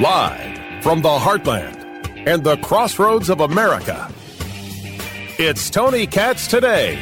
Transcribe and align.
Live 0.00 0.82
from 0.82 1.02
the 1.02 1.08
heartland 1.08 1.76
and 2.26 2.42
the 2.42 2.56
crossroads 2.56 3.30
of 3.30 3.38
America, 3.38 4.12
it's 5.38 5.70
Tony 5.70 6.04
Katz 6.04 6.48
today. 6.48 6.96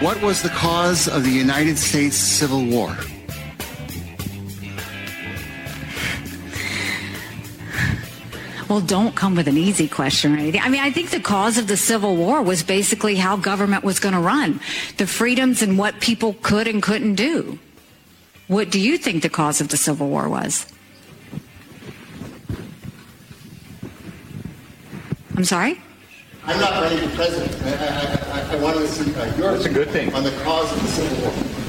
What 0.00 0.20
was 0.20 0.42
the 0.42 0.50
cause 0.50 1.08
of 1.08 1.24
the 1.24 1.30
United 1.30 1.78
States 1.78 2.16
Civil 2.16 2.66
War? 2.66 2.94
Well, 8.68 8.80
don't 8.80 9.14
come 9.14 9.36
with 9.36 9.46
an 9.46 9.56
easy 9.56 9.86
question 9.86 10.34
or 10.34 10.38
anything. 10.38 10.60
I 10.60 10.68
mean, 10.68 10.80
I 10.80 10.90
think 10.90 11.10
the 11.10 11.20
cause 11.20 11.56
of 11.56 11.68
the 11.68 11.76
Civil 11.76 12.16
War 12.16 12.42
was 12.42 12.64
basically 12.64 13.14
how 13.14 13.36
government 13.36 13.84
was 13.84 14.00
going 14.00 14.14
to 14.14 14.20
run, 14.20 14.60
the 14.96 15.06
freedoms 15.06 15.62
and 15.62 15.78
what 15.78 16.00
people 16.00 16.34
could 16.42 16.66
and 16.66 16.82
couldn't 16.82 17.14
do. 17.14 17.60
What 18.48 18.70
do 18.70 18.80
you 18.80 18.98
think 18.98 19.22
the 19.22 19.28
cause 19.28 19.60
of 19.60 19.68
the 19.68 19.76
Civil 19.76 20.08
War 20.08 20.28
was? 20.28 20.66
I'm 25.36 25.44
sorry? 25.44 25.80
I'm 26.44 26.58
not 26.58 26.82
running 26.82 27.08
for 27.08 27.16
president. 27.16 27.62
I, 27.62 27.70
I, 27.70 28.40
I, 28.40 28.56
I 28.56 28.60
wanted 28.60 28.80
to 28.80 28.88
see 28.88 29.14
uh, 29.14 29.36
your 29.36 29.52
That's 29.52 29.66
a 29.66 29.72
good 29.72 29.90
thing. 29.90 30.12
on 30.14 30.24
the 30.24 30.30
cause 30.42 30.72
of 30.72 30.80
the 30.80 30.88
Civil 30.88 31.30
War. 31.30 31.68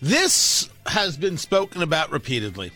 This 0.00 0.68
has 0.86 1.16
been 1.16 1.38
spoken 1.38 1.82
about 1.82 2.12
repeatedly, 2.12 2.70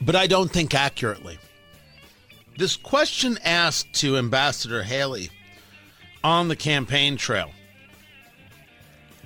but 0.00 0.14
I 0.14 0.26
don't 0.26 0.50
think 0.50 0.74
accurately. 0.74 1.38
This 2.58 2.76
question 2.76 3.38
asked 3.44 3.92
to 3.94 4.16
Ambassador 4.16 4.82
Haley 4.82 5.30
on 6.24 6.48
the 6.48 6.56
campaign 6.56 7.16
trail, 7.16 7.50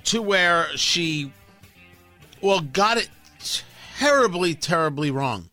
to 0.05 0.21
where 0.21 0.67
she, 0.75 1.31
well, 2.41 2.59
got 2.59 2.97
it 2.97 3.09
terribly, 3.97 4.53
terribly 4.53 5.11
wrong. 5.11 5.49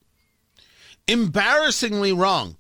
Embarrassingly 1.07 2.13
wrong. 2.13 2.57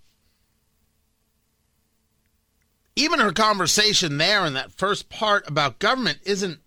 Even 2.95 3.20
her 3.20 3.33
conversation 3.33 4.19
there 4.19 4.47
in 4.47 4.55
that 4.55 4.73
first 4.73 5.09
part 5.09 5.48
about 5.48 5.79
government 5.79 6.19
isn't 6.25 6.59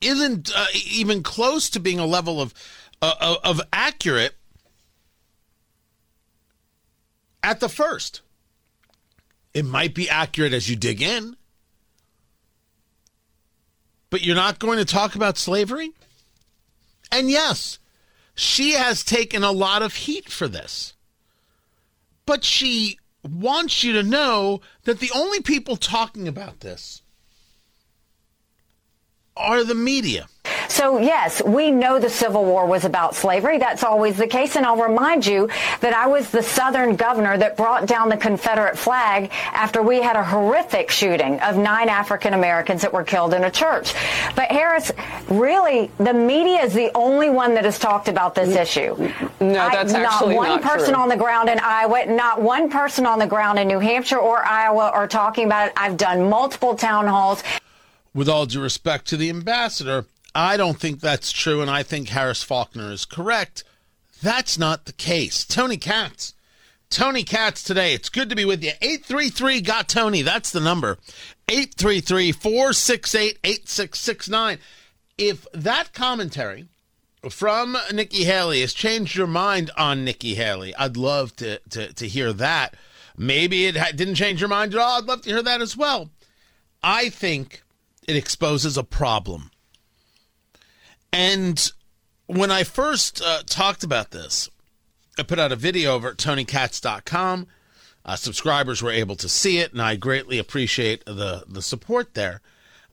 isn't 0.00 0.52
uh, 0.54 0.66
even 0.90 1.22
close 1.22 1.70
to 1.70 1.80
being 1.80 1.98
a 1.98 2.06
level 2.06 2.40
of 2.40 2.52
uh, 3.02 3.36
of 3.42 3.60
accurate 3.72 4.35
at 7.46 7.60
the 7.60 7.68
first. 7.68 8.22
It 9.54 9.64
might 9.64 9.94
be 9.94 10.10
accurate 10.10 10.52
as 10.52 10.68
you 10.68 10.74
dig 10.74 11.00
in, 11.00 11.36
but 14.10 14.22
you're 14.22 14.34
not 14.34 14.58
going 14.58 14.78
to 14.78 14.84
talk 14.84 15.14
about 15.14 15.38
slavery? 15.38 15.92
And 17.12 17.30
yes, 17.30 17.78
she 18.34 18.72
has 18.72 19.04
taken 19.04 19.44
a 19.44 19.52
lot 19.52 19.80
of 19.80 19.94
heat 19.94 20.28
for 20.28 20.48
this. 20.48 20.94
But 22.26 22.42
she 22.42 22.98
wants 23.22 23.84
you 23.84 23.92
to 23.92 24.02
know 24.02 24.60
that 24.82 24.98
the 24.98 25.12
only 25.14 25.40
people 25.40 25.76
talking 25.76 26.26
about 26.26 26.60
this 26.60 27.02
are 29.36 29.62
the 29.62 29.74
media. 29.76 30.26
So, 30.68 30.98
yes, 30.98 31.42
we 31.42 31.70
know 31.70 31.98
the 31.98 32.10
Civil 32.10 32.44
War 32.44 32.66
was 32.66 32.84
about 32.84 33.14
slavery. 33.14 33.58
That's 33.58 33.84
always 33.84 34.16
the 34.16 34.26
case. 34.26 34.56
And 34.56 34.66
I'll 34.66 34.76
remind 34.76 35.26
you 35.26 35.48
that 35.80 35.94
I 35.94 36.06
was 36.06 36.30
the 36.30 36.42
Southern 36.42 36.96
governor 36.96 37.36
that 37.38 37.56
brought 37.56 37.86
down 37.86 38.08
the 38.08 38.16
Confederate 38.16 38.78
flag 38.78 39.30
after 39.52 39.82
we 39.82 40.00
had 40.02 40.16
a 40.16 40.24
horrific 40.24 40.90
shooting 40.90 41.40
of 41.40 41.56
nine 41.56 41.88
African 41.88 42.34
Americans 42.34 42.82
that 42.82 42.92
were 42.92 43.04
killed 43.04 43.34
in 43.34 43.44
a 43.44 43.50
church. 43.50 43.94
But, 44.34 44.50
Harris, 44.50 44.92
really, 45.28 45.90
the 45.98 46.12
media 46.12 46.62
is 46.62 46.72
the 46.74 46.90
only 46.94 47.30
one 47.30 47.54
that 47.54 47.64
has 47.64 47.78
talked 47.78 48.08
about 48.08 48.34
this 48.34 48.54
issue. 48.56 48.94
No, 49.40 49.52
that's 49.52 49.92
I, 49.94 50.02
actually 50.02 50.34
not 50.34 50.36
one 50.36 50.48
not 50.48 50.62
person 50.62 50.94
true. 50.94 51.02
on 51.02 51.08
the 51.08 51.16
ground 51.16 51.48
in 51.48 51.58
Iowa, 51.60 52.06
not 52.06 52.40
one 52.40 52.70
person 52.70 53.06
on 53.06 53.18
the 53.18 53.26
ground 53.26 53.58
in 53.58 53.68
New 53.68 53.78
Hampshire 53.78 54.18
or 54.18 54.44
Iowa 54.44 54.90
are 54.92 55.06
talking 55.08 55.46
about 55.46 55.68
it. 55.68 55.72
I've 55.76 55.96
done 55.96 56.28
multiple 56.28 56.74
town 56.74 57.06
halls. 57.06 57.42
with 58.14 58.28
all 58.28 58.46
due 58.46 58.60
respect 58.60 59.06
to 59.08 59.16
the 59.16 59.28
ambassador, 59.30 60.06
I 60.36 60.58
don't 60.58 60.78
think 60.78 61.00
that's 61.00 61.32
true, 61.32 61.62
and 61.62 61.70
I 61.70 61.82
think 61.82 62.10
Harris 62.10 62.42
Faulkner 62.42 62.92
is 62.92 63.06
correct. 63.06 63.64
That's 64.22 64.58
not 64.58 64.84
the 64.84 64.92
case. 64.92 65.46
Tony 65.46 65.78
Katz. 65.78 66.34
Tony 66.90 67.24
Katz 67.24 67.62
today. 67.62 67.94
It's 67.94 68.10
good 68.10 68.28
to 68.28 68.36
be 68.36 68.44
with 68.44 68.62
you. 68.62 68.72
833 68.82 69.62
got 69.62 69.88
Tony. 69.88 70.20
That's 70.20 70.50
the 70.50 70.60
number. 70.60 70.98
833 71.48 72.32
468 72.32 73.38
8669. 73.42 74.58
If 75.16 75.46
that 75.54 75.94
commentary 75.94 76.66
from 77.30 77.78
Nikki 77.90 78.24
Haley 78.24 78.60
has 78.60 78.74
changed 78.74 79.16
your 79.16 79.26
mind 79.26 79.70
on 79.78 80.04
Nikki 80.04 80.34
Haley, 80.34 80.74
I'd 80.76 80.98
love 80.98 81.34
to, 81.36 81.60
to, 81.70 81.94
to 81.94 82.06
hear 82.06 82.34
that. 82.34 82.76
Maybe 83.16 83.64
it 83.64 83.76
ha- 83.78 83.92
didn't 83.94 84.16
change 84.16 84.42
your 84.42 84.50
mind 84.50 84.74
at 84.74 84.80
all. 84.80 84.98
I'd 84.98 85.06
love 85.06 85.22
to 85.22 85.30
hear 85.30 85.42
that 85.42 85.62
as 85.62 85.78
well. 85.78 86.10
I 86.82 87.08
think 87.08 87.62
it 88.06 88.16
exposes 88.16 88.76
a 88.76 88.84
problem. 88.84 89.50
And 91.16 91.72
when 92.26 92.50
I 92.50 92.62
first 92.62 93.22
uh, 93.24 93.40
talked 93.46 93.82
about 93.82 94.10
this, 94.10 94.50
I 95.18 95.22
put 95.22 95.38
out 95.38 95.50
a 95.50 95.56
video 95.56 95.94
over 95.94 96.10
at 96.10 96.18
TonyKatz.com. 96.18 97.46
Uh, 98.04 98.16
subscribers 98.16 98.82
were 98.82 98.90
able 98.90 99.16
to 99.16 99.28
see 99.28 99.56
it, 99.56 99.72
and 99.72 99.80
I 99.80 99.96
greatly 99.96 100.38
appreciate 100.38 101.06
the 101.06 101.44
the 101.48 101.62
support 101.62 102.12
there. 102.12 102.42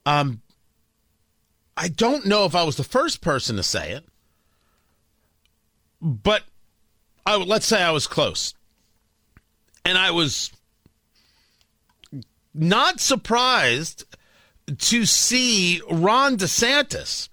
Um, 0.06 0.42
I 1.76 1.90
don't 1.90 2.26
know 2.26 2.46
if 2.46 2.56
I 2.56 2.64
was 2.64 2.78
the 2.78 2.86
first 2.86 3.20
person 3.20 3.58
to 3.58 3.64
say 3.64 3.92
it, 3.92 4.06
but 6.02 6.44
I, 7.26 7.36
let's 7.36 7.66
say 7.66 7.84
I 7.84 7.92
was 7.92 8.08
close, 8.08 8.54
and 9.84 9.98
I 9.98 10.12
was 10.12 10.50
not 12.54 13.02
surprised 13.02 14.06
to 14.78 15.06
see 15.06 15.82
Ron 15.92 16.38
DeSantis 16.38 17.28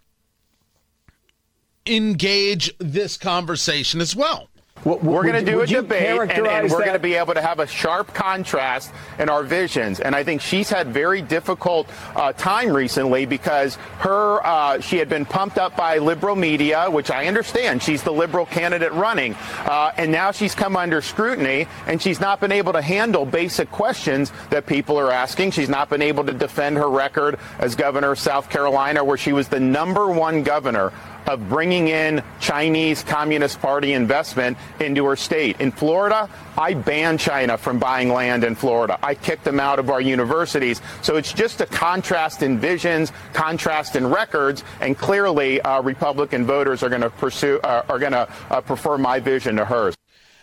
engage 1.86 2.76
this 2.78 3.16
conversation 3.16 4.00
as 4.00 4.14
well. 4.14 4.48
what 4.84 5.02
We're 5.04 5.22
going 5.22 5.44
to 5.44 5.50
do 5.50 5.60
a 5.60 5.66
debate, 5.66 6.08
and, 6.08 6.46
and 6.46 6.70
we're 6.70 6.80
going 6.80 6.92
to 6.94 6.98
be 6.98 7.14
able 7.14 7.34
to 7.34 7.42
have 7.42 7.58
a 7.58 7.66
sharp 7.66 8.14
contrast 8.14 8.92
in 9.18 9.28
our 9.28 9.42
visions. 9.42 10.00
And 10.00 10.14
I 10.14 10.24
think 10.24 10.40
she's 10.40 10.70
had 10.70 10.88
very 10.88 11.20
difficult 11.20 11.88
uh, 12.16 12.32
time 12.32 12.70
recently 12.70 13.26
because 13.26 13.74
her 13.98 14.40
uh, 14.46 14.80
she 14.80 14.96
had 14.96 15.08
been 15.08 15.26
pumped 15.26 15.58
up 15.58 15.76
by 15.76 15.98
liberal 15.98 16.36
media, 16.36 16.90
which 16.90 17.10
I 17.10 17.26
understand. 17.26 17.82
She's 17.82 18.02
the 18.02 18.12
liberal 18.12 18.46
candidate 18.46 18.92
running, 18.92 19.34
uh, 19.66 19.92
and 19.96 20.10
now 20.10 20.32
she's 20.32 20.54
come 20.54 20.76
under 20.76 21.02
scrutiny, 21.02 21.66
and 21.86 22.00
she's 22.00 22.20
not 22.20 22.40
been 22.40 22.52
able 22.52 22.72
to 22.72 22.82
handle 22.82 23.26
basic 23.26 23.70
questions 23.70 24.32
that 24.48 24.66
people 24.66 24.98
are 24.98 25.12
asking. 25.12 25.50
She's 25.50 25.68
not 25.68 25.90
been 25.90 26.02
able 26.02 26.24
to 26.24 26.32
defend 26.32 26.76
her 26.78 26.88
record 26.88 27.38
as 27.58 27.74
governor 27.74 28.12
of 28.12 28.18
South 28.18 28.48
Carolina, 28.48 29.04
where 29.04 29.18
she 29.18 29.32
was 29.32 29.48
the 29.48 29.60
number 29.60 30.10
one 30.10 30.42
governor 30.42 30.92
of 31.26 31.48
bringing 31.48 31.88
in 31.88 32.22
Chinese 32.40 33.02
Communist 33.02 33.60
Party 33.60 33.92
investment 33.92 34.56
into 34.80 35.04
her 35.06 35.16
state. 35.16 35.60
In 35.60 35.70
Florida, 35.72 36.28
I 36.58 36.74
banned 36.74 37.20
China 37.20 37.56
from 37.56 37.78
buying 37.78 38.08
land 38.08 38.44
in 38.44 38.54
Florida. 38.54 38.98
I 39.02 39.14
kicked 39.14 39.44
them 39.44 39.60
out 39.60 39.78
of 39.78 39.90
our 39.90 40.00
universities. 40.00 40.80
So 41.02 41.16
it's 41.16 41.32
just 41.32 41.60
a 41.60 41.66
contrast 41.66 42.42
in 42.42 42.58
visions, 42.58 43.12
contrast 43.32 43.96
in 43.96 44.06
records, 44.06 44.64
and 44.80 44.96
clearly 44.96 45.60
uh, 45.62 45.82
Republican 45.82 46.44
voters 46.46 46.82
are 46.82 46.88
going 46.88 47.02
to 47.02 47.10
pursue, 47.10 47.60
uh, 47.64 47.84
are 47.88 47.98
going 47.98 48.12
to 48.12 48.28
uh, 48.50 48.60
prefer 48.60 48.98
my 48.98 49.20
vision 49.20 49.56
to 49.56 49.64
hers. 49.64 49.94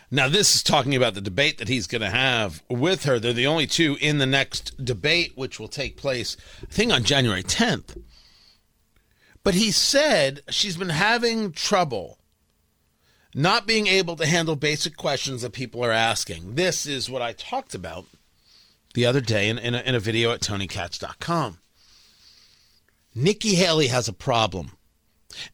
Now, 0.09 0.29
this 0.29 0.55
is 0.55 0.63
talking 0.63 0.95
about 0.95 1.15
the 1.15 1.21
debate 1.21 1.57
that 1.57 1.67
he's 1.67 1.85
going 1.85 2.01
to 2.01 2.09
have 2.09 2.63
with 2.69 3.03
her. 3.03 3.19
They're 3.19 3.33
the 3.33 3.47
only 3.47 3.67
two 3.67 3.97
in 3.99 4.19
the 4.19 4.25
next 4.25 4.83
debate, 4.83 5.33
which 5.35 5.59
will 5.59 5.67
take 5.67 5.97
place, 5.97 6.37
I 6.63 6.73
think, 6.73 6.93
on 6.93 7.03
January 7.03 7.43
10th. 7.43 8.01
But 9.47 9.55
he 9.55 9.71
said 9.71 10.41
she's 10.49 10.75
been 10.75 10.89
having 10.89 11.53
trouble 11.53 12.17
not 13.33 13.65
being 13.65 13.87
able 13.87 14.17
to 14.17 14.25
handle 14.25 14.57
basic 14.57 14.97
questions 14.97 15.41
that 15.41 15.53
people 15.53 15.81
are 15.85 15.91
asking. 15.93 16.55
This 16.55 16.85
is 16.85 17.09
what 17.09 17.21
I 17.21 17.31
talked 17.31 17.73
about 17.73 18.07
the 18.93 19.05
other 19.05 19.21
day 19.21 19.47
in, 19.47 19.57
in, 19.57 19.73
a, 19.73 19.79
in 19.79 19.95
a 19.95 20.01
video 20.01 20.33
at 20.33 20.41
TonyKatz.com. 20.41 21.59
Nikki 23.15 23.55
Haley 23.55 23.87
has 23.87 24.09
a 24.09 24.13
problem. 24.13 24.73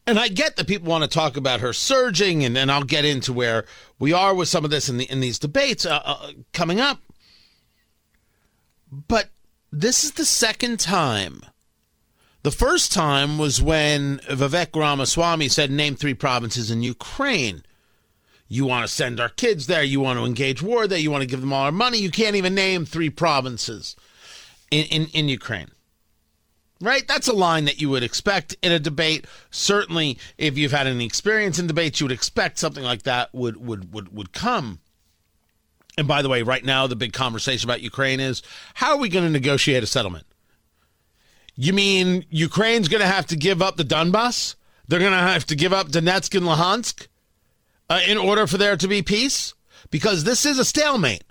And 0.08 0.18
I 0.18 0.26
get 0.26 0.56
that 0.56 0.66
people 0.66 0.88
want 0.88 1.04
to 1.04 1.08
talk 1.08 1.36
about 1.36 1.60
her 1.60 1.72
surging, 1.72 2.44
and 2.44 2.56
then 2.56 2.70
I'll 2.70 2.82
get 2.82 3.04
into 3.04 3.32
where 3.32 3.64
we 4.00 4.12
are 4.12 4.34
with 4.34 4.48
some 4.48 4.64
of 4.64 4.72
this 4.72 4.88
in, 4.88 4.96
the, 4.96 5.04
in 5.04 5.20
these 5.20 5.38
debates 5.38 5.86
uh, 5.86 6.02
uh, 6.04 6.32
coming 6.52 6.80
up. 6.80 6.98
But 8.90 9.28
this 9.70 10.02
is 10.02 10.14
the 10.14 10.24
second 10.24 10.80
time. 10.80 11.42
The 12.44 12.50
first 12.50 12.92
time 12.92 13.38
was 13.38 13.62
when 13.62 14.18
Vivek 14.18 14.76
Ramaswamy 14.76 15.48
said, 15.48 15.70
Name 15.70 15.96
three 15.96 16.12
provinces 16.12 16.70
in 16.70 16.82
Ukraine. 16.82 17.64
You 18.48 18.66
want 18.66 18.86
to 18.86 18.92
send 18.92 19.18
our 19.18 19.30
kids 19.30 19.66
there. 19.66 19.82
You 19.82 20.00
want 20.00 20.18
to 20.18 20.26
engage 20.26 20.62
war 20.62 20.86
there. 20.86 20.98
You 20.98 21.10
want 21.10 21.22
to 21.22 21.26
give 21.26 21.40
them 21.40 21.54
all 21.54 21.64
our 21.64 21.72
money. 21.72 21.96
You 21.96 22.10
can't 22.10 22.36
even 22.36 22.54
name 22.54 22.84
three 22.84 23.08
provinces 23.08 23.96
in, 24.70 24.84
in, 24.88 25.06
in 25.14 25.28
Ukraine. 25.30 25.70
right? 26.82 27.08
That's 27.08 27.28
a 27.28 27.32
line 27.32 27.64
that 27.64 27.80
you 27.80 27.88
would 27.88 28.02
expect 28.02 28.54
in 28.60 28.72
a 28.72 28.78
debate. 28.78 29.26
Certainly, 29.50 30.18
if 30.36 30.58
you've 30.58 30.70
had 30.70 30.86
any 30.86 31.06
experience 31.06 31.58
in 31.58 31.66
debates, 31.66 31.98
you 31.98 32.04
would 32.04 32.12
expect 32.12 32.58
something 32.58 32.84
like 32.84 33.04
that 33.04 33.34
would 33.34 33.56
would 33.56 33.94
would 33.94 34.14
would 34.14 34.32
come. 34.34 34.80
And 35.96 36.06
by 36.06 36.20
the 36.20 36.28
way, 36.28 36.42
right 36.42 36.64
now 36.64 36.86
the 36.86 36.94
big 36.94 37.14
conversation 37.14 37.70
about 37.70 37.80
Ukraine 37.80 38.20
is 38.20 38.42
how 38.74 38.90
are 38.90 38.98
we 38.98 39.08
going 39.08 39.24
to 39.24 39.30
negotiate 39.30 39.82
a 39.82 39.86
settlement? 39.86 40.26
You 41.56 41.72
mean 41.72 42.24
Ukraine's 42.30 42.88
going 42.88 43.00
to 43.00 43.06
have 43.06 43.26
to 43.26 43.36
give 43.36 43.62
up 43.62 43.76
the 43.76 43.84
Donbass? 43.84 44.56
They're 44.88 44.98
going 44.98 45.12
to 45.12 45.18
have 45.18 45.46
to 45.46 45.56
give 45.56 45.72
up 45.72 45.88
Donetsk 45.88 46.36
and 46.36 46.46
Luhansk 46.46 47.06
uh, 47.88 48.00
in 48.06 48.18
order 48.18 48.46
for 48.46 48.58
there 48.58 48.76
to 48.76 48.88
be 48.88 49.02
peace? 49.02 49.54
Because 49.90 50.24
this 50.24 50.44
is 50.44 50.58
a 50.58 50.64
stalemate. 50.64 51.24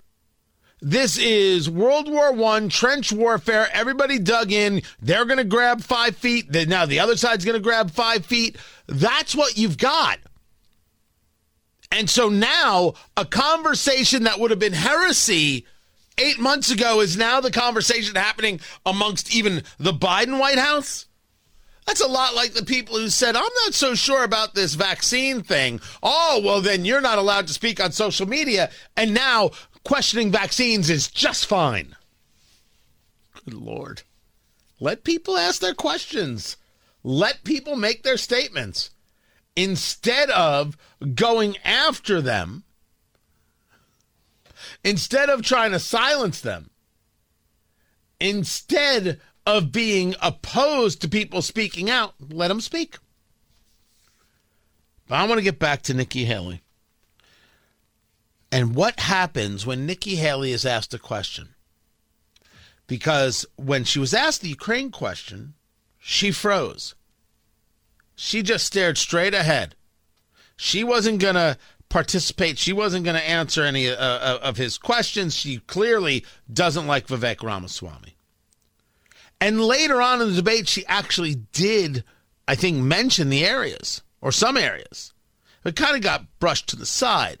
This 0.80 1.16
is 1.18 1.70
World 1.70 2.10
War 2.10 2.32
One 2.32 2.68
trench 2.68 3.10
warfare. 3.10 3.68
Everybody 3.72 4.18
dug 4.18 4.52
in. 4.52 4.82
They're 5.00 5.24
going 5.24 5.38
to 5.38 5.44
grab 5.44 5.80
five 5.82 6.16
feet. 6.16 6.50
Now 6.68 6.84
the 6.84 7.00
other 7.00 7.16
side's 7.16 7.44
going 7.44 7.56
to 7.56 7.62
grab 7.62 7.90
five 7.90 8.26
feet. 8.26 8.56
That's 8.86 9.34
what 9.34 9.56
you've 9.56 9.78
got. 9.78 10.18
And 11.90 12.10
so 12.10 12.28
now 12.28 12.94
a 13.16 13.24
conversation 13.24 14.24
that 14.24 14.38
would 14.38 14.50
have 14.50 14.60
been 14.60 14.72
heresy 14.72 15.64
eight 16.18 16.38
months 16.38 16.70
ago 16.70 17.00
is 17.00 17.16
now 17.16 17.40
the 17.40 17.50
conversation 17.50 18.14
happening 18.14 18.60
amongst 18.84 19.34
even 19.34 19.62
the 19.78 19.92
Biden 19.92 20.38
White 20.38 20.58
House. 20.58 21.06
That's 21.86 22.00
a 22.00 22.08
lot 22.08 22.34
like 22.34 22.54
the 22.54 22.64
people 22.64 22.96
who 22.96 23.10
said, 23.10 23.36
I'm 23.36 23.42
not 23.64 23.74
so 23.74 23.94
sure 23.94 24.24
about 24.24 24.54
this 24.54 24.74
vaccine 24.74 25.42
thing. 25.42 25.80
Oh, 26.02 26.40
well, 26.42 26.60
then 26.60 26.84
you're 26.84 27.02
not 27.02 27.18
allowed 27.18 27.46
to 27.48 27.52
speak 27.52 27.78
on 27.78 27.92
social 27.92 28.26
media. 28.26 28.70
And 28.96 29.12
now 29.12 29.50
questioning 29.84 30.30
vaccines 30.32 30.88
is 30.88 31.08
just 31.08 31.44
fine. 31.44 31.94
Good 33.44 33.54
Lord. 33.54 34.02
Let 34.80 35.04
people 35.04 35.36
ask 35.36 35.60
their 35.60 35.74
questions, 35.74 36.56
let 37.02 37.44
people 37.44 37.76
make 37.76 38.02
their 38.02 38.16
statements 38.16 38.90
instead 39.54 40.30
of 40.30 40.76
going 41.14 41.56
after 41.64 42.20
them, 42.20 42.64
instead 44.84 45.30
of 45.30 45.42
trying 45.42 45.72
to 45.72 45.78
silence 45.78 46.40
them, 46.40 46.70
instead 48.20 49.20
of 49.46 49.72
being 49.72 50.14
opposed 50.22 51.00
to 51.00 51.08
people 51.08 51.42
speaking 51.42 51.90
out, 51.90 52.14
let 52.30 52.48
them 52.48 52.60
speak. 52.60 52.98
But 55.08 55.16
I 55.16 55.26
want 55.26 55.38
to 55.38 55.44
get 55.44 55.58
back 55.58 55.82
to 55.82 55.94
Nikki 55.94 56.24
Haley. 56.24 56.62
And 58.50 58.74
what 58.74 59.00
happens 59.00 59.66
when 59.66 59.84
Nikki 59.84 60.14
Haley 60.16 60.52
is 60.52 60.64
asked 60.64 60.94
a 60.94 60.98
question? 60.98 61.48
Because 62.86 63.44
when 63.56 63.84
she 63.84 63.98
was 63.98 64.14
asked 64.14 64.42
the 64.42 64.48
Ukraine 64.48 64.90
question, 64.90 65.54
she 65.98 66.30
froze. 66.30 66.94
She 68.14 68.42
just 68.42 68.66
stared 68.66 68.96
straight 68.96 69.34
ahead. 69.34 69.74
She 70.56 70.84
wasn't 70.84 71.18
going 71.18 71.34
to 71.34 71.58
participate. 71.94 72.58
She 72.58 72.72
wasn't 72.72 73.04
going 73.04 73.16
to 73.16 73.22
answer 73.22 73.62
any 73.62 73.88
uh, 73.88 73.94
uh, 73.94 74.40
of 74.42 74.56
his 74.56 74.78
questions. 74.78 75.32
She 75.36 75.58
clearly 75.58 76.24
doesn't 76.52 76.88
like 76.88 77.06
Vivek 77.06 77.40
Ramaswamy. 77.40 78.16
And 79.40 79.60
later 79.60 80.02
on 80.02 80.20
in 80.20 80.30
the 80.30 80.34
debate, 80.34 80.66
she 80.66 80.84
actually 80.86 81.36
did, 81.52 82.02
I 82.48 82.56
think, 82.56 82.78
mention 82.78 83.28
the 83.28 83.46
areas 83.46 84.02
or 84.20 84.32
some 84.32 84.56
areas. 84.56 85.14
It 85.64 85.76
kind 85.76 85.94
of 85.94 86.02
got 86.02 86.26
brushed 86.40 86.68
to 86.70 86.76
the 86.76 86.84
side. 86.84 87.38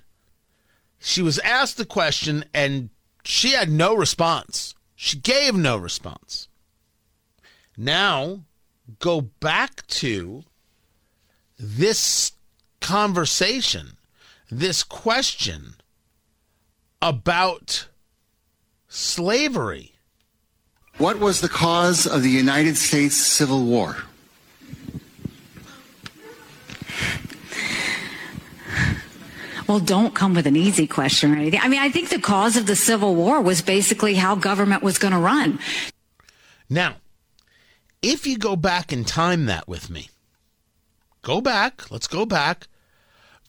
She 1.00 1.20
was 1.20 1.40
asked 1.40 1.76
the 1.76 1.84
question 1.84 2.44
and 2.54 2.90
she 3.24 3.54
had 3.54 3.68
no 3.68 3.96
response. 3.96 4.76
She 4.94 5.18
gave 5.18 5.56
no 5.56 5.76
response. 5.76 6.46
Now, 7.76 8.44
go 9.00 9.20
back 9.20 9.84
to 9.88 10.44
this 11.58 12.30
conversation, 12.80 13.93
this 14.58 14.82
question 14.82 15.74
about 17.02 17.88
slavery. 18.88 19.92
What 20.98 21.18
was 21.18 21.40
the 21.40 21.48
cause 21.48 22.06
of 22.06 22.22
the 22.22 22.30
United 22.30 22.76
States 22.76 23.16
Civil 23.16 23.64
War? 23.64 23.96
Well, 29.66 29.80
don't 29.80 30.14
come 30.14 30.34
with 30.34 30.46
an 30.46 30.56
easy 30.56 30.86
question 30.86 31.32
or 31.32 31.36
anything. 31.36 31.60
I 31.60 31.68
mean, 31.68 31.80
I 31.80 31.88
think 31.88 32.10
the 32.10 32.20
cause 32.20 32.56
of 32.56 32.66
the 32.66 32.76
Civil 32.76 33.14
War 33.14 33.40
was 33.40 33.60
basically 33.62 34.14
how 34.14 34.36
government 34.36 34.82
was 34.82 34.98
going 34.98 35.14
to 35.14 35.18
run. 35.18 35.58
Now, 36.68 36.96
if 38.02 38.26
you 38.26 38.38
go 38.38 38.56
back 38.56 38.92
in 38.92 39.04
time 39.04 39.46
that 39.46 39.66
with 39.66 39.90
me, 39.90 40.10
go 41.22 41.40
back, 41.40 41.90
let's 41.90 42.06
go 42.06 42.24
back 42.26 42.68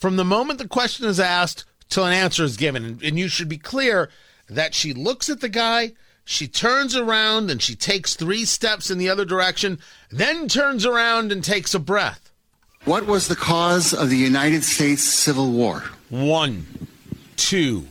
from 0.05 0.17
the 0.17 0.23
moment 0.23 0.59
the 0.59 0.67
question 0.67 1.07
is 1.07 1.19
asked 1.19 1.65
till 1.89 2.05
an 2.05 2.13
answer 2.13 2.43
is 2.43 2.57
given. 2.57 2.99
And 3.03 3.17
you 3.17 3.27
should 3.27 3.49
be 3.49 3.57
clear 3.57 4.11
that 4.47 4.75
she 4.75 4.93
looks 4.93 5.31
at 5.31 5.41
the 5.41 5.49
guy, 5.49 5.93
she 6.23 6.47
turns 6.47 6.95
around 6.95 7.49
and 7.49 7.59
she 7.59 7.75
takes 7.75 8.15
three 8.15 8.45
steps 8.45 8.91
in 8.91 8.99
the 8.99 9.09
other 9.09 9.25
direction, 9.25 9.79
then 10.11 10.47
turns 10.47 10.85
around 10.85 11.31
and 11.31 11.43
takes 11.43 11.73
a 11.73 11.79
breath. 11.79 12.29
What 12.83 13.07
was 13.07 13.29
the 13.29 13.35
cause 13.35 13.95
of 13.95 14.11
the 14.11 14.17
United 14.17 14.63
States 14.63 15.01
Civil 15.01 15.49
War? 15.49 15.81
One, 16.11 16.67
two, 17.35 17.87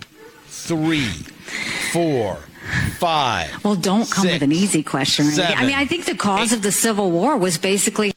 three, 0.47 1.11
four, 1.91 2.39
five. 2.99 3.65
Well, 3.65 3.75
don't 3.75 4.09
come 4.09 4.23
six, 4.23 4.35
with 4.35 4.43
an 4.43 4.53
easy 4.53 4.85
question. 4.85 5.25
seven, 5.25 5.59
I 5.59 5.67
mean, 5.67 5.75
I 5.75 5.85
think 5.85 6.05
the 6.05 6.15
cause 6.15 6.53
eight. 6.53 6.59
of 6.59 6.63
the 6.63 6.71
Civil 6.71 7.11
War 7.11 7.37
was 7.37 7.59
basically. 7.59 8.15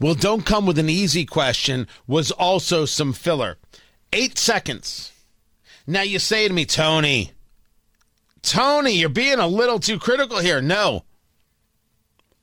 Well, 0.00 0.14
don't 0.14 0.44
come 0.44 0.66
with 0.66 0.78
an 0.78 0.90
easy 0.90 1.24
question 1.24 1.88
was 2.06 2.30
also 2.30 2.84
some 2.84 3.12
filler. 3.12 3.56
Eight 4.12 4.38
seconds. 4.38 5.12
Now 5.86 6.02
you 6.02 6.18
say 6.18 6.46
to 6.46 6.52
me, 6.52 6.66
Tony, 6.66 7.32
Tony, 8.42 8.92
you're 8.92 9.08
being 9.08 9.38
a 9.38 9.46
little 9.46 9.78
too 9.78 9.98
critical 9.98 10.38
here. 10.38 10.60
No, 10.60 11.04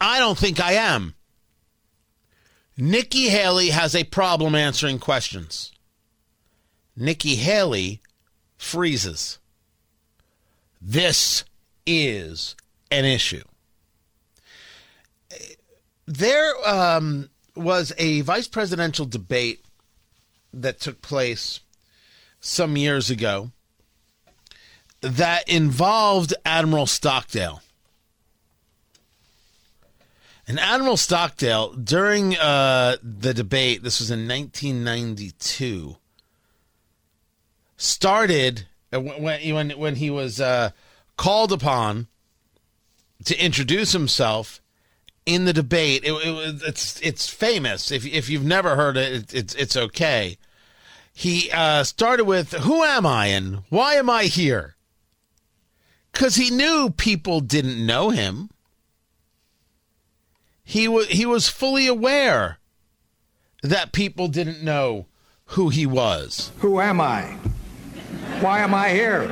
I 0.01 0.19
don't 0.19 0.37
think 0.37 0.59
I 0.59 0.73
am. 0.73 1.15
Nikki 2.75 3.29
Haley 3.29 3.69
has 3.69 3.95
a 3.95 4.03
problem 4.03 4.55
answering 4.55 4.99
questions. 4.99 5.71
Nikki 6.95 7.35
Haley 7.35 8.01
freezes. 8.57 9.39
This 10.81 11.45
is 11.85 12.55
an 12.91 13.05
issue. 13.05 13.43
There 16.05 16.53
um, 16.67 17.29
was 17.55 17.93
a 17.97 18.21
vice 18.21 18.47
presidential 18.47 19.05
debate 19.05 19.63
that 20.53 20.79
took 20.79 21.01
place 21.01 21.59
some 22.39 22.77
years 22.77 23.09
ago 23.09 23.51
that 25.01 25.47
involved 25.49 26.33
Admiral 26.45 26.85
Stockdale. 26.85 27.61
And 30.47 30.59
Admiral 30.59 30.97
Stockdale, 30.97 31.73
during 31.73 32.35
uh, 32.35 32.97
the 33.01 33.33
debate, 33.33 33.83
this 33.83 33.99
was 33.99 34.11
in 34.11 34.27
1992, 34.27 35.97
started 37.77 38.67
uh, 38.93 38.99
when 38.99 39.53
when 39.53 39.69
when 39.71 39.95
he 39.95 40.09
was 40.09 40.41
uh, 40.41 40.71
called 41.17 41.51
upon 41.51 42.07
to 43.25 43.37
introduce 43.37 43.93
himself 43.93 44.61
in 45.25 45.45
the 45.45 45.53
debate. 45.53 46.03
It, 46.03 46.11
it, 46.11 46.61
it's 46.65 46.99
it's 47.01 47.29
famous. 47.29 47.91
If 47.91 48.05
if 48.05 48.29
you've 48.29 48.45
never 48.45 48.75
heard 48.75 48.97
it, 48.97 49.13
it 49.13 49.33
it's 49.33 49.55
it's 49.55 49.77
okay. 49.77 50.37
He 51.13 51.49
uh, 51.51 51.83
started 51.83 52.25
with 52.25 52.53
"Who 52.53 52.83
am 52.83 53.05
I 53.05 53.27
and 53.27 53.63
why 53.69 53.95
am 53.95 54.09
I 54.09 54.23
here?" 54.25 54.75
Because 56.11 56.35
he 56.35 56.49
knew 56.49 56.89
people 56.89 57.39
didn't 57.39 57.83
know 57.85 58.09
him. 58.09 58.49
He 60.63 60.87
was 60.87 61.07
he 61.07 61.25
was 61.25 61.49
fully 61.49 61.87
aware 61.87 62.59
that 63.61 63.91
people 63.91 64.27
didn't 64.27 64.63
know 64.63 65.07
who 65.47 65.69
he 65.69 65.85
was. 65.85 66.51
Who 66.59 66.79
am 66.79 66.99
I? 66.99 67.37
Why 68.39 68.59
am 68.59 68.73
I 68.73 68.89
here? 68.89 69.31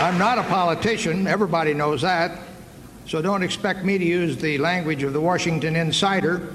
I'm 0.00 0.16
not 0.16 0.38
a 0.38 0.42
politician. 0.44 1.26
Everybody 1.26 1.74
knows 1.74 2.00
that. 2.00 2.38
So 3.06 3.20
don't 3.20 3.42
expect 3.42 3.84
me 3.84 3.98
to 3.98 4.04
use 4.04 4.38
the 4.38 4.56
language 4.56 5.02
of 5.02 5.12
the 5.12 5.20
Washington 5.20 5.76
Insider. 5.76 6.54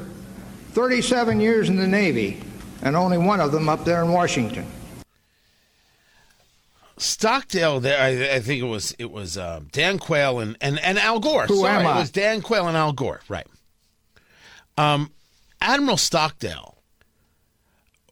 37 0.72 1.40
years 1.40 1.70
in 1.70 1.76
the 1.76 1.86
Navy, 1.86 2.42
and 2.82 2.96
only 2.96 3.20
one 3.20 3.40
of 3.40 3.52
them 3.52 3.70
up 3.70 3.86
there 3.86 4.02
in 4.02 4.12
Washington. 4.12 4.66
Stockdale, 6.98 7.80
there, 7.80 8.02
I, 8.02 8.38
I 8.38 8.40
think 8.40 8.64
it 8.64 8.68
was 8.68 8.96
it 8.98 9.12
was 9.12 9.38
uh, 9.38 9.62
Dan 9.72 10.00
Quayle 10.00 10.40
and, 10.40 10.58
and, 10.60 10.80
and 10.80 10.98
Al 10.98 11.20
Gore. 11.20 11.46
Who 11.46 11.58
Sorry, 11.58 11.70
am 11.70 11.86
I? 11.86 11.98
It 11.98 12.00
was 12.00 12.10
Dan 12.10 12.42
Quayle 12.42 12.68
and 12.68 12.76
Al 12.76 12.94
Gore, 12.94 13.22
right? 13.30 13.46
Um, 14.76 15.12
Admiral 15.62 15.98
Stockdale 15.98 16.80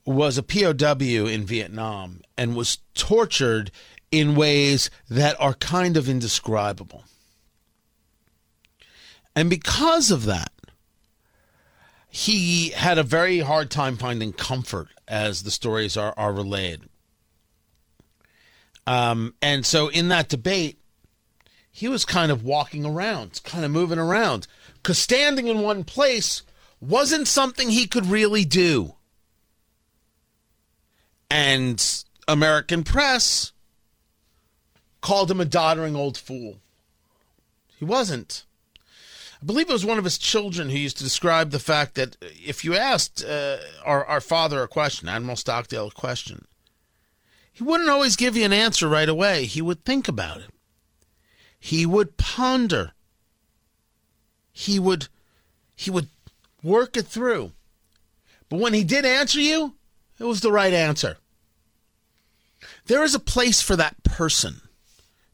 was 0.06 0.38
a 0.38 0.44
POW 0.44 1.26
in 1.26 1.44
Vietnam 1.44 2.22
and 2.38 2.56
was 2.56 2.78
tortured 2.94 3.72
in 4.14 4.36
ways 4.36 4.92
that 5.10 5.36
are 5.40 5.56
kind 5.56 5.98
of 5.98 6.08
indescribable. 6.08 7.04
And 9.36 9.50
because 9.50 10.12
of 10.12 10.26
that, 10.26 10.52
he 12.08 12.70
had 12.70 13.00
a 13.00 13.04
very 13.04 13.40
hard 13.40 13.72
time 13.72 13.98
finding 13.98 14.32
comfort 14.32 14.90
as 15.08 15.42
the 15.42 15.50
stories 15.50 15.98
are, 15.98 16.14
are 16.16 16.32
relayed. 16.32 16.82
Um, 18.86 19.34
and 19.42 19.66
so 19.66 19.88
in 19.88 20.10
that 20.10 20.30
debate, 20.30 20.78
he 21.72 21.88
was 21.88 22.06
kind 22.06 22.32
of 22.32 22.44
walking 22.44 22.86
around, 22.86 23.42
kind 23.44 23.66
of 23.66 23.72
moving 23.72 23.98
around, 23.98 24.46
because 24.76 25.00
standing 25.00 25.48
in 25.48 25.64
one 25.64 25.84
place 25.84 26.44
wasn't 26.80 27.28
something 27.28 27.72
he 27.72 27.88
could 27.88 28.06
really 28.06 28.46
do. 28.46 28.94
And 31.32 31.84
American 32.28 32.84
press 32.84 33.53
called 35.14 35.30
him 35.30 35.40
a 35.40 35.46
doddering 35.46 35.96
old 35.96 36.18
fool. 36.18 36.56
He 37.78 37.86
wasn't. 37.86 38.46
I 39.40 39.46
believe 39.46 39.70
it 39.70 39.74
was 39.74 39.86
one 39.86 40.00
of 40.00 40.06
his 40.06 40.18
children 40.18 40.72
who 40.72 40.78
used 40.78 40.98
to 40.98 41.04
describe 41.04 41.52
the 41.52 41.60
fact 41.60 41.94
that 41.94 42.18
if 42.44 42.66
you 42.66 42.76
asked 42.76 43.24
uh, 43.24 43.58
our, 43.86 44.04
our 44.06 44.20
father 44.20 44.64
a 44.64 44.68
question, 44.68 45.08
Admiral 45.08 45.36
Stockdale 45.36 45.90
a 45.90 45.92
question, 45.92 46.46
he 47.52 47.64
wouldn't 47.64 47.92
always 47.92 48.16
give 48.16 48.36
you 48.36 48.44
an 48.44 48.54
answer 48.54 48.90
right 48.90 49.08
away. 49.08 49.46
He 49.46 49.62
would 49.62 49.86
think 49.86 50.08
about 50.08 50.38
it. 50.38 50.50
He 51.60 51.86
would 51.86 52.18
ponder. 52.18 52.94
He 54.52 54.80
would 54.80 55.10
he 55.76 55.92
would 55.92 56.08
work 56.64 56.98
it 56.98 57.06
through. 57.06 57.52
But 58.50 58.60
when 58.60 58.74
he 58.74 58.84
did 58.84 59.06
answer 59.06 59.40
you, 59.40 59.76
it 60.18 60.24
was 60.24 60.42
the 60.42 60.52
right 60.52 60.74
answer. 60.74 61.18
There 62.88 63.04
is 63.04 63.14
a 63.14 63.20
place 63.20 63.62
for 63.62 63.76
that 63.76 64.04
person. 64.04 64.63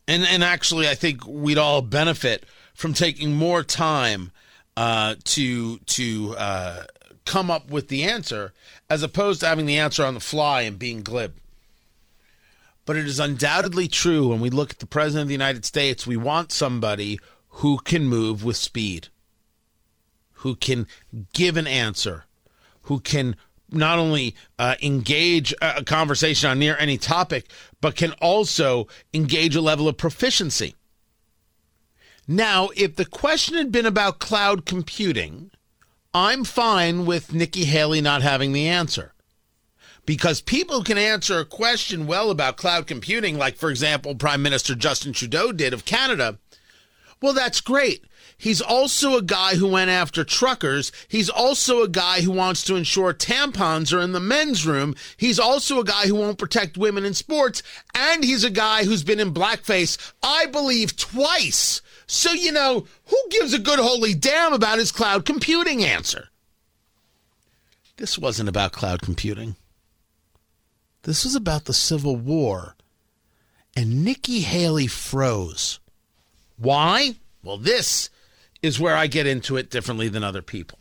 And 0.09 0.25
and 0.25 0.43
actually 0.43 0.89
I 0.89 0.95
think 0.95 1.25
we'd 1.27 1.59
all 1.59 1.83
benefit 1.83 2.43
from 2.73 2.95
taking 2.95 3.35
more 3.35 3.61
time 3.63 4.31
uh, 4.75 5.15
to 5.25 5.77
to 5.77 6.35
uh, 6.35 6.83
come 7.25 7.51
up 7.51 7.69
with 7.69 7.89
the 7.89 8.03
answer 8.03 8.51
as 8.89 9.03
opposed 9.03 9.41
to 9.41 9.45
having 9.45 9.67
the 9.67 9.77
answer 9.77 10.03
on 10.03 10.15
the 10.15 10.19
fly 10.19 10.61
and 10.61 10.79
being 10.79 11.03
glib. 11.03 11.35
But 12.87 12.97
it 12.97 13.05
is 13.05 13.19
undoubtedly 13.19 13.87
true 13.87 14.29
when 14.29 14.39
we 14.39 14.49
look 14.49 14.71
at 14.71 14.79
the 14.79 14.87
President 14.87 15.23
of 15.23 15.27
the 15.27 15.35
United 15.35 15.63
States, 15.63 16.07
we 16.07 16.17
want 16.17 16.51
somebody 16.51 17.19
who 17.49 17.77
can 17.77 18.07
move 18.07 18.43
with 18.43 18.57
speed, 18.57 19.09
who 20.31 20.55
can 20.55 20.87
give 21.33 21.55
an 21.55 21.67
answer, 21.67 22.25
who 22.83 22.99
can 22.99 23.35
not 23.71 23.99
only 23.99 24.35
uh, 24.57 24.75
engage 24.81 25.53
a 25.61 25.83
conversation 25.83 26.49
on 26.49 26.59
near 26.59 26.75
any 26.77 26.97
topic, 26.97 27.49
but 27.81 27.95
can 27.95 28.13
also 28.13 28.87
engage 29.13 29.55
a 29.55 29.61
level 29.61 29.87
of 29.87 29.97
proficiency. 29.97 30.75
Now, 32.27 32.69
if 32.75 32.95
the 32.95 33.05
question 33.05 33.55
had 33.55 33.71
been 33.71 33.85
about 33.85 34.19
cloud 34.19 34.65
computing, 34.65 35.51
I'm 36.13 36.43
fine 36.43 37.05
with 37.05 37.33
Nikki 37.33 37.65
Haley 37.65 38.01
not 38.01 38.21
having 38.21 38.53
the 38.53 38.67
answer 38.67 39.13
because 40.05 40.41
people 40.41 40.83
can 40.83 40.97
answer 40.97 41.39
a 41.39 41.45
question 41.45 42.07
well 42.07 42.31
about 42.31 42.57
cloud 42.57 42.87
computing, 42.87 43.37
like, 43.37 43.57
for 43.57 43.69
example, 43.69 44.15
Prime 44.15 44.41
Minister 44.41 44.73
Justin 44.73 45.13
Trudeau 45.13 45.51
did 45.51 45.73
of 45.73 45.85
Canada. 45.85 46.39
Well, 47.21 47.33
that's 47.33 47.61
great. 47.61 48.05
He's 48.39 48.61
also 48.61 49.17
a 49.17 49.21
guy 49.21 49.55
who 49.55 49.67
went 49.67 49.91
after 49.91 50.23
truckers. 50.23 50.93
He's 51.09 51.29
also 51.29 51.83
a 51.83 51.89
guy 51.89 52.21
who 52.21 52.31
wants 52.31 52.63
to 52.63 52.77
ensure 52.77 53.13
tampons 53.13 53.93
are 53.93 53.99
in 53.99 54.13
the 54.13 54.21
men's 54.21 54.65
room. 54.65 54.95
He's 55.17 55.39
also 55.39 55.81
a 55.81 55.83
guy 55.83 56.07
who 56.07 56.15
won't 56.15 56.37
protect 56.37 56.77
women 56.77 57.03
in 57.03 57.13
sports. 57.13 57.61
And 57.93 58.23
he's 58.23 58.45
a 58.45 58.49
guy 58.49 58.85
who's 58.85 59.03
been 59.03 59.19
in 59.19 59.33
blackface, 59.33 59.97
I 60.23 60.45
believe, 60.45 60.95
twice. 60.95 61.81
So, 62.07 62.31
you 62.31 62.53
know, 62.53 62.87
who 63.07 63.17
gives 63.29 63.53
a 63.53 63.59
good 63.59 63.77
holy 63.77 64.13
damn 64.13 64.53
about 64.53 64.79
his 64.79 64.93
cloud 64.93 65.25
computing 65.25 65.83
answer? 65.83 66.29
This 67.97 68.17
wasn't 68.17 68.47
about 68.47 68.71
cloud 68.71 69.01
computing. 69.01 69.57
This 71.03 71.25
was 71.25 71.35
about 71.35 71.65
the 71.65 71.73
Civil 71.73 72.15
War. 72.15 72.77
And 73.75 74.05
Nikki 74.05 74.39
Haley 74.39 74.87
froze. 74.87 75.81
Why? 76.57 77.15
Well, 77.43 77.57
this 77.57 78.09
is 78.61 78.79
where 78.79 78.95
I 78.95 79.07
get 79.07 79.27
into 79.27 79.57
it 79.57 79.69
differently 79.69 80.09
than 80.09 80.23
other 80.23 80.41
people. 80.41 80.79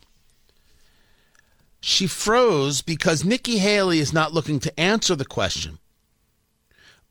She 1.81 2.07
froze 2.07 2.81
because 2.81 3.23
Nikki 3.23 3.59
Haley 3.59 3.99
is 3.99 4.11
not 4.11 4.33
looking 4.33 4.59
to 4.59 4.79
answer 4.79 5.15
the 5.15 5.25
question. 5.25 5.79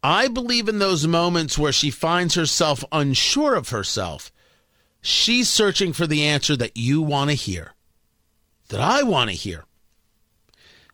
I 0.02 0.28
believe 0.28 0.68
in 0.68 0.78
those 0.78 1.06
moments 1.06 1.58
where 1.58 1.72
she 1.72 1.90
finds 1.90 2.34
herself 2.34 2.84
unsure 2.92 3.54
of 3.54 3.70
herself. 3.70 4.30
She's 5.00 5.48
searching 5.48 5.92
for 5.92 6.06
the 6.06 6.24
answer 6.24 6.56
that 6.56 6.76
you 6.76 7.02
want 7.02 7.30
to 7.30 7.34
hear, 7.34 7.72
that 8.68 8.80
I 8.80 9.02
want 9.02 9.30
to 9.30 9.36
hear. 9.36 9.64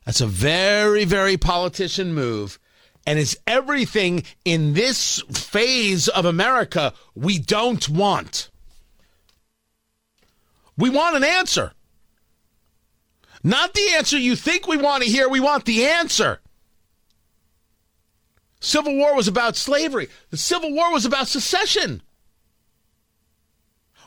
That's 0.04 0.20
a 0.20 0.26
very, 0.26 1.04
very 1.04 1.36
politician 1.36 2.14
move. 2.14 2.58
And 3.06 3.18
it's 3.18 3.36
everything 3.46 4.24
in 4.44 4.74
this 4.74 5.20
phase 5.32 6.08
of 6.08 6.24
America 6.24 6.94
we 7.14 7.38
don't 7.38 7.86
want. 7.88 8.50
We 10.76 10.90
want 10.90 11.16
an 11.16 11.24
answer. 11.24 11.72
Not 13.42 13.74
the 13.74 13.90
answer 13.94 14.18
you 14.18 14.36
think 14.36 14.66
we 14.66 14.76
want 14.76 15.02
to 15.02 15.08
hear, 15.08 15.28
we 15.28 15.40
want 15.40 15.66
the 15.66 15.84
answer. 15.84 16.40
Civil 18.60 18.96
War 18.96 19.14
was 19.14 19.28
about 19.28 19.56
slavery. 19.56 20.08
The 20.30 20.38
Civil 20.38 20.72
War 20.72 20.90
was 20.90 21.04
about 21.04 21.28
secession. 21.28 22.02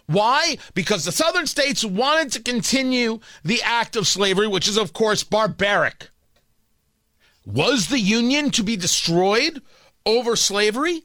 Why? 0.07 0.57
Because 0.73 1.05
the 1.05 1.11
southern 1.11 1.45
states 1.45 1.85
wanted 1.85 2.31
to 2.31 2.41
continue 2.41 3.19
the 3.43 3.61
act 3.61 3.95
of 3.95 4.07
slavery, 4.07 4.47
which 4.47 4.67
is, 4.67 4.77
of 4.77 4.93
course, 4.93 5.23
barbaric. 5.23 6.09
Was 7.45 7.87
the 7.87 7.99
Union 7.99 8.49
to 8.51 8.63
be 8.63 8.75
destroyed 8.75 9.61
over 10.05 10.35
slavery? 10.35 11.03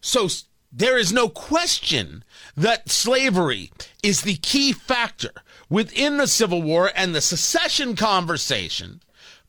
So 0.00 0.28
there 0.72 0.96
is 0.96 1.12
no 1.12 1.28
question 1.28 2.24
that 2.56 2.88
slavery 2.88 3.72
is 4.02 4.22
the 4.22 4.36
key 4.36 4.72
factor 4.72 5.32
within 5.68 6.16
the 6.16 6.26
Civil 6.26 6.62
War 6.62 6.90
and 6.94 7.14
the 7.14 7.20
secession 7.20 7.96
conversation 7.96 9.00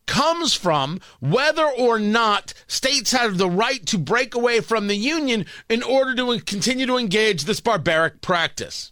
comes 0.08 0.54
from 0.54 1.00
whether 1.20 1.66
or 1.66 2.00
not 2.00 2.54
states 2.68 3.12
have 3.12 3.38
the 3.38 3.50
right 3.50 3.86
to 3.86 3.98
break 3.98 4.34
away 4.34 4.60
from 4.60 4.88
the 4.88 4.96
Union 4.96 5.46
in 5.70 5.84
order 5.84 6.16
to 6.16 6.40
continue 6.40 6.86
to 6.86 6.98
engage 6.98 7.44
this 7.44 7.60
barbaric 7.62 8.22
practice. 8.22 8.92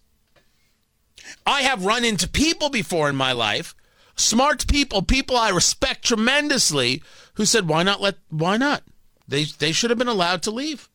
I 1.45 1.63
have 1.63 1.85
run 1.85 2.05
into 2.05 2.27
people 2.27 2.69
before 2.69 3.09
in 3.09 3.15
my 3.15 3.31
life, 3.31 3.75
smart 4.15 4.67
people, 4.67 5.01
people 5.01 5.35
I 5.35 5.49
respect 5.49 6.05
tremendously, 6.05 7.03
who 7.35 7.45
said, 7.45 7.67
"Why 7.67 7.83
not 7.83 8.01
let? 8.01 8.17
Why 8.29 8.57
not? 8.57 8.83
They 9.27 9.45
they 9.45 9.71
should 9.71 9.89
have 9.89 9.99
been 9.99 10.07
allowed 10.07 10.41
to 10.43 10.51
leave. 10.51 10.88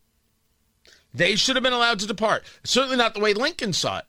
They 1.15 1.37
should 1.37 1.57
have 1.57 1.63
been 1.63 1.73
allowed 1.73 2.01
to 2.01 2.07
depart. 2.07 2.45
Certainly 2.65 2.97
not 2.97 3.15
the 3.15 3.21
way 3.21 3.33
Lincoln 3.33 3.73
saw 3.73 3.99
it." 3.99 4.07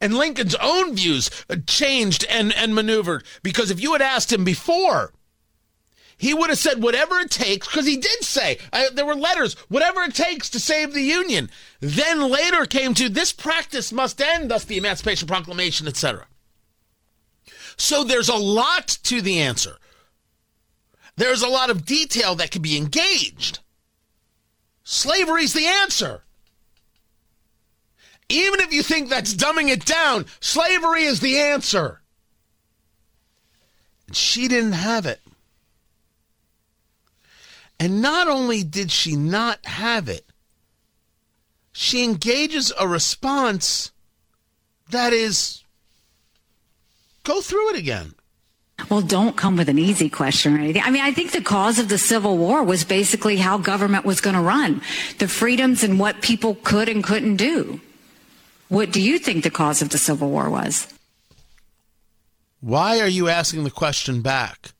And 0.00 0.14
Lincoln's 0.14 0.54
own 0.56 0.94
views 0.94 1.30
changed 1.66 2.24
and, 2.28 2.52
and 2.54 2.74
maneuvered 2.74 3.24
because 3.42 3.70
if 3.70 3.80
you 3.80 3.92
had 3.92 4.02
asked 4.02 4.32
him 4.32 4.44
before, 4.44 5.12
he 6.18 6.34
would 6.34 6.50
have 6.50 6.58
said 6.58 6.82
whatever 6.82 7.18
it 7.20 7.30
takes, 7.30 7.68
because 7.68 7.86
he 7.86 7.96
did 7.96 8.24
say, 8.24 8.58
there 8.92 9.06
were 9.06 9.14
letters, 9.14 9.54
whatever 9.68 10.02
it 10.02 10.14
takes 10.16 10.50
to 10.50 10.58
save 10.58 10.92
the 10.92 11.02
Union. 11.02 11.48
Then 11.78 12.28
later 12.28 12.66
came 12.66 12.92
to, 12.94 13.08
this 13.08 13.32
practice 13.32 13.92
must 13.92 14.20
end, 14.20 14.50
thus 14.50 14.64
the 14.64 14.78
Emancipation 14.78 15.28
Proclamation, 15.28 15.86
etc. 15.86 16.26
So 17.76 18.02
there's 18.02 18.28
a 18.28 18.34
lot 18.34 18.98
to 19.04 19.22
the 19.22 19.38
answer. 19.40 19.76
There's 21.16 21.42
a 21.42 21.48
lot 21.48 21.70
of 21.70 21.86
detail 21.86 22.34
that 22.34 22.50
can 22.50 22.62
be 22.62 22.76
engaged. 22.76 23.60
Slavery's 24.90 25.52
the 25.52 25.66
answer. 25.66 26.22
Even 28.30 28.60
if 28.60 28.72
you 28.72 28.82
think 28.82 29.10
that's 29.10 29.34
dumbing 29.34 29.68
it 29.68 29.84
down, 29.84 30.24
slavery 30.40 31.02
is 31.02 31.20
the 31.20 31.38
answer. 31.38 32.00
And 34.06 34.16
she 34.16 34.48
didn't 34.48 34.72
have 34.72 35.04
it. 35.04 35.20
And 37.78 38.00
not 38.00 38.28
only 38.28 38.64
did 38.64 38.90
she 38.90 39.14
not 39.14 39.66
have 39.66 40.08
it, 40.08 40.24
she 41.70 42.02
engages 42.02 42.72
a 42.80 42.88
response 42.88 43.92
that 44.88 45.12
is 45.12 45.64
go 47.24 47.42
through 47.42 47.74
it 47.74 47.78
again. 47.78 48.14
Well, 48.90 49.02
don't 49.02 49.36
come 49.36 49.56
with 49.56 49.68
an 49.68 49.78
easy 49.78 50.08
question 50.08 50.54
or 50.56 50.60
anything. 50.60 50.82
I 50.82 50.90
mean, 50.90 51.02
I 51.02 51.12
think 51.12 51.32
the 51.32 51.42
cause 51.42 51.78
of 51.78 51.88
the 51.88 51.98
Civil 51.98 52.38
War 52.38 52.62
was 52.64 52.84
basically 52.84 53.36
how 53.36 53.58
government 53.58 54.04
was 54.04 54.20
going 54.20 54.36
to 54.36 54.40
run, 54.42 54.80
the 55.18 55.28
freedoms 55.28 55.82
and 55.84 55.98
what 55.98 56.22
people 56.22 56.54
could 56.62 56.88
and 56.88 57.04
couldn't 57.04 57.36
do. 57.36 57.80
What 58.68 58.92
do 58.92 59.00
you 59.02 59.18
think 59.18 59.44
the 59.44 59.50
cause 59.50 59.82
of 59.82 59.90
the 59.90 59.98
Civil 59.98 60.30
War 60.30 60.48
was? 60.48 60.86
Why 62.60 63.00
are 63.00 63.08
you 63.08 63.28
asking 63.28 63.64
the 63.64 63.70
question 63.70 64.22
back? 64.22 64.72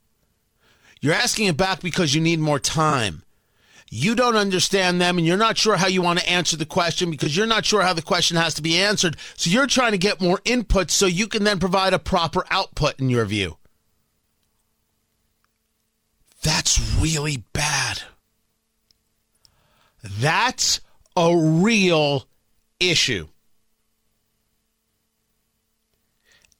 You're 1.01 1.15
asking 1.15 1.47
it 1.47 1.57
back 1.57 1.81
because 1.81 2.15
you 2.15 2.21
need 2.21 2.39
more 2.41 2.59
time. 2.59 3.23
you 3.91 4.15
don't 4.15 4.37
understand 4.37 5.01
them 5.01 5.17
and 5.19 5.27
you're 5.27 5.37
not 5.37 5.57
sure 5.57 5.77
how 5.77 5.87
you 5.87 6.03
want 6.03 6.19
to 6.19 6.29
answer 6.29 6.57
the 6.57 6.67
question 6.67 7.11
because 7.11 7.37
you're 7.37 7.47
not 7.47 7.65
sure 7.65 7.83
how 7.83 7.93
the 7.93 8.03
question 8.03 8.37
has 8.37 8.55
to 8.55 8.63
be 8.63 8.79
answered. 8.79 9.17
So 9.37 9.51
you're 9.51 9.67
trying 9.67 9.93
to 9.93 9.99
get 9.99 10.21
more 10.21 10.41
input 10.45 10.91
so 10.91 11.07
you 11.07 11.27
can 11.27 11.45
then 11.45 11.59
provide 11.59 11.95
a 11.95 11.99
proper 11.99 12.45
output 12.51 12.99
in 13.01 13.09
your 13.11 13.25
view. 13.25 13.58
That's 16.49 16.81
really 16.99 17.45
bad. 17.53 18.01
That's 20.03 20.81
a 21.15 21.37
real 21.37 22.27
issue. 22.81 23.29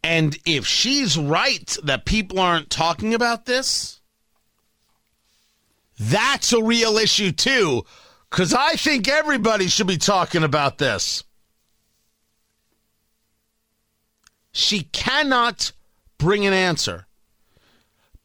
And 0.05 0.37
if 0.45 0.67
she's 0.67 1.17
right 1.17 1.75
that 1.85 2.05
people 2.05 2.39
aren't 2.39 2.69
talking 2.69 3.15
about 3.15 3.47
this, 3.47 4.01
that's 5.99 6.53
a 6.53 6.63
real 6.63 6.99
issue 6.99 7.33
too, 7.33 7.87
because 8.29 8.53
I 8.53 8.75
think 8.75 9.09
everybody 9.09 9.69
should 9.69 9.87
be 9.87 9.97
talking 9.97 10.45
about 10.45 10.77
this. 10.77 11.25
She 14.53 14.83
cannot 14.83 15.73
bring 16.19 16.45
an 16.45 16.53
answer 16.53 17.08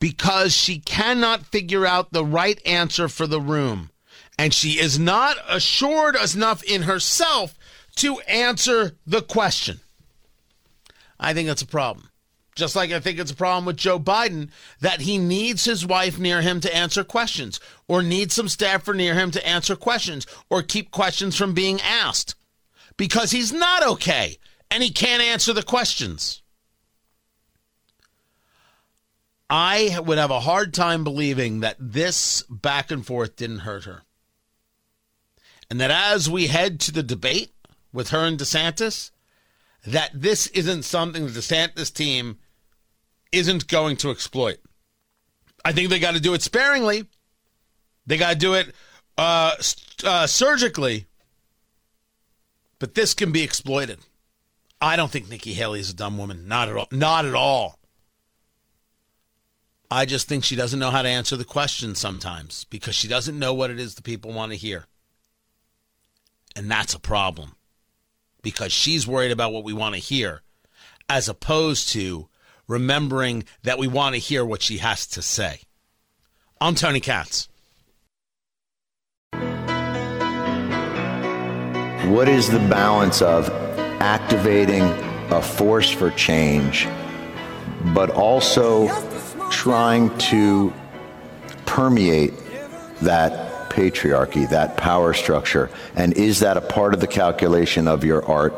because 0.04 0.54
she 0.54 0.80
cannot 0.80 1.46
figure 1.46 1.86
out 1.86 2.12
the 2.12 2.26
right 2.26 2.62
answer 2.66 3.08
for 3.08 3.26
the 3.26 3.40
room. 3.40 3.90
And 4.38 4.54
she 4.54 4.72
is 4.72 5.00
not 5.00 5.38
assured 5.48 6.18
enough 6.18 6.62
in 6.64 6.82
herself 6.82 7.58
to 7.96 8.20
answer 8.28 8.98
the 9.08 9.22
question. 9.22 9.80
I 11.18 11.34
think 11.34 11.48
that's 11.48 11.62
a 11.62 11.66
problem. 11.66 12.10
Just 12.54 12.76
like 12.76 12.92
I 12.92 13.00
think 13.00 13.18
it's 13.18 13.32
a 13.32 13.36
problem 13.36 13.64
with 13.64 13.78
Joe 13.78 13.98
Biden 13.98 14.50
that 14.82 15.00
he 15.00 15.18
needs 15.18 15.64
his 15.64 15.86
wife 15.86 16.20
near 16.20 16.42
him 16.42 16.60
to 16.60 16.76
answer 16.76 17.06
questions, 17.06 17.62
or 17.88 18.04
needs 18.04 18.34
some 18.34 18.50
staffer 18.50 18.94
near 18.94 19.14
him 19.14 19.32
to 19.32 19.48
answer 19.48 19.78
questions, 19.78 20.28
or 20.50 20.62
keep 20.62 20.92
questions 20.92 21.38
from 21.38 21.54
being 21.54 21.80
asked 21.80 22.36
because 22.98 23.32
he's 23.32 23.54
not 23.54 23.82
okay 23.84 24.38
and 24.70 24.84
he 24.84 24.90
can't 24.90 25.24
answer 25.24 25.54
the 25.54 25.64
questions. 25.64 26.43
I 29.50 30.00
would 30.00 30.18
have 30.18 30.32
a 30.32 30.40
hard 30.40 30.74
time 30.74 31.04
believing 31.04 31.60
that 31.60 31.78
this 31.80 32.44
back 32.50 32.92
and 32.92 33.06
forth 33.06 33.36
didn't 33.36 33.60
hurt 33.60 33.84
her. 33.86 34.04
And 35.70 35.80
that 35.80 35.92
as 35.92 36.30
we 36.30 36.48
head 36.48 36.80
to 36.82 36.92
the 36.92 37.04
debate 37.04 37.52
with 37.92 38.10
her 38.10 38.26
and 38.26 38.40
DeSantis, 38.40 39.12
that 39.86 40.12
this 40.14 40.48
isn't 40.48 40.84
something 40.84 41.26
the 41.26 41.32
DeSantis 41.32 41.94
team 41.94 42.38
isn't 43.32 43.68
going 43.68 43.98
to 43.98 44.12
exploit. 44.12 44.58
I 45.66 45.72
think 45.72 45.90
they 45.90 46.00
got 46.00 46.14
to 46.14 46.20
do 46.20 46.34
it 46.34 46.42
sparingly. 46.42 47.06
They 48.06 48.18
got 48.18 48.32
to 48.32 48.38
do 48.38 48.54
it 48.54 48.74
uh, 49.18 49.56
uh, 50.04 50.28
surgically. 50.28 51.06
But 52.80 52.96
this 52.96 53.14
can 53.14 53.32
be 53.32 53.44
exploited. 53.44 54.00
I 54.82 54.96
don't 54.96 55.10
think 55.10 55.30
Nikki 55.30 55.54
Haley 55.54 55.80
is 55.80 55.90
a 55.90 55.96
dumb 55.96 56.18
woman. 56.18 56.48
Not 56.48 56.70
at 56.70 56.76
all. 56.76 56.88
Not 56.92 57.26
at 57.26 57.34
all. 57.34 57.80
I 59.94 60.06
just 60.06 60.28
think 60.28 60.44
she 60.44 60.56
doesn't 60.56 60.80
know 60.80 60.90
how 60.90 61.04
to 61.04 61.08
answer 61.08 61.38
the 61.38 61.46
question 61.46 61.94
sometimes 61.94 62.64
because 62.72 62.96
she 62.96 63.08
doesn't 63.08 63.38
know 63.38 63.54
what 63.54 63.70
it 63.70 63.80
is 63.80 63.94
the 63.94 64.02
people 64.02 64.34
want 64.34 64.52
to 64.52 64.58
hear. 64.58 64.88
And 66.56 66.70
that's 66.70 66.96
a 66.96 67.00
problem 67.00 67.56
because 68.42 68.72
she's 68.72 69.06
worried 69.06 69.32
about 69.32 69.54
what 69.54 69.64
we 69.64 69.72
want 69.72 69.94
to 69.94 70.02
hear 70.02 70.42
as 71.08 71.30
opposed 71.30 71.90
to 71.90 72.28
remembering 72.68 73.44
that 73.62 73.78
we 73.78 73.88
want 73.88 74.16
to 74.16 74.20
hear 74.20 74.44
what 74.44 74.64
she 74.64 74.80
has 74.80 75.06
to 75.06 75.22
say. 75.22 75.60
I'm 76.60 76.74
Tony 76.74 77.00
Katz. 77.00 77.48
What 82.10 82.28
is 82.28 82.50
the 82.50 82.66
balance 82.68 83.22
of 83.22 83.48
activating 84.02 84.82
a 85.32 85.40
force 85.40 85.92
for 85.92 86.10
change, 86.10 86.88
but 87.94 88.10
also 88.10 88.88
trying 89.54 90.16
to 90.18 90.74
permeate 91.66 92.34
that 93.02 93.70
patriarchy, 93.70 94.50
that 94.50 94.78
power 94.78 95.14
structure? 95.14 95.70
And 95.96 96.14
is 96.14 96.40
that 96.40 96.58
a 96.58 96.62
part 96.62 96.94
of 96.94 97.00
the 97.00 97.08
calculation 97.08 97.88
of 97.88 98.04
your 98.04 98.26
art 98.26 98.54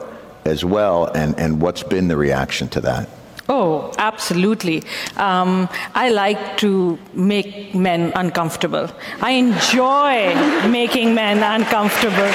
as 0.45 0.63
well? 0.63 1.05
And, 1.05 1.37
and 1.37 1.61
what's 1.61 1.83
been 1.83 2.07
the 2.07 2.17
reaction 2.17 2.69
to 2.69 2.81
that? 2.81 3.09
Oh, 3.47 3.91
absolutely. 3.99 4.81
Um, 5.17 5.69
I 5.93 6.09
like 6.09 6.57
to 6.57 6.97
make 7.13 7.75
men 7.75 8.11
uncomfortable. 8.15 8.89
I 9.21 9.31
enjoy 9.31 10.33
making 10.69 11.13
men 11.13 11.43
uncomfortable. 11.43 12.15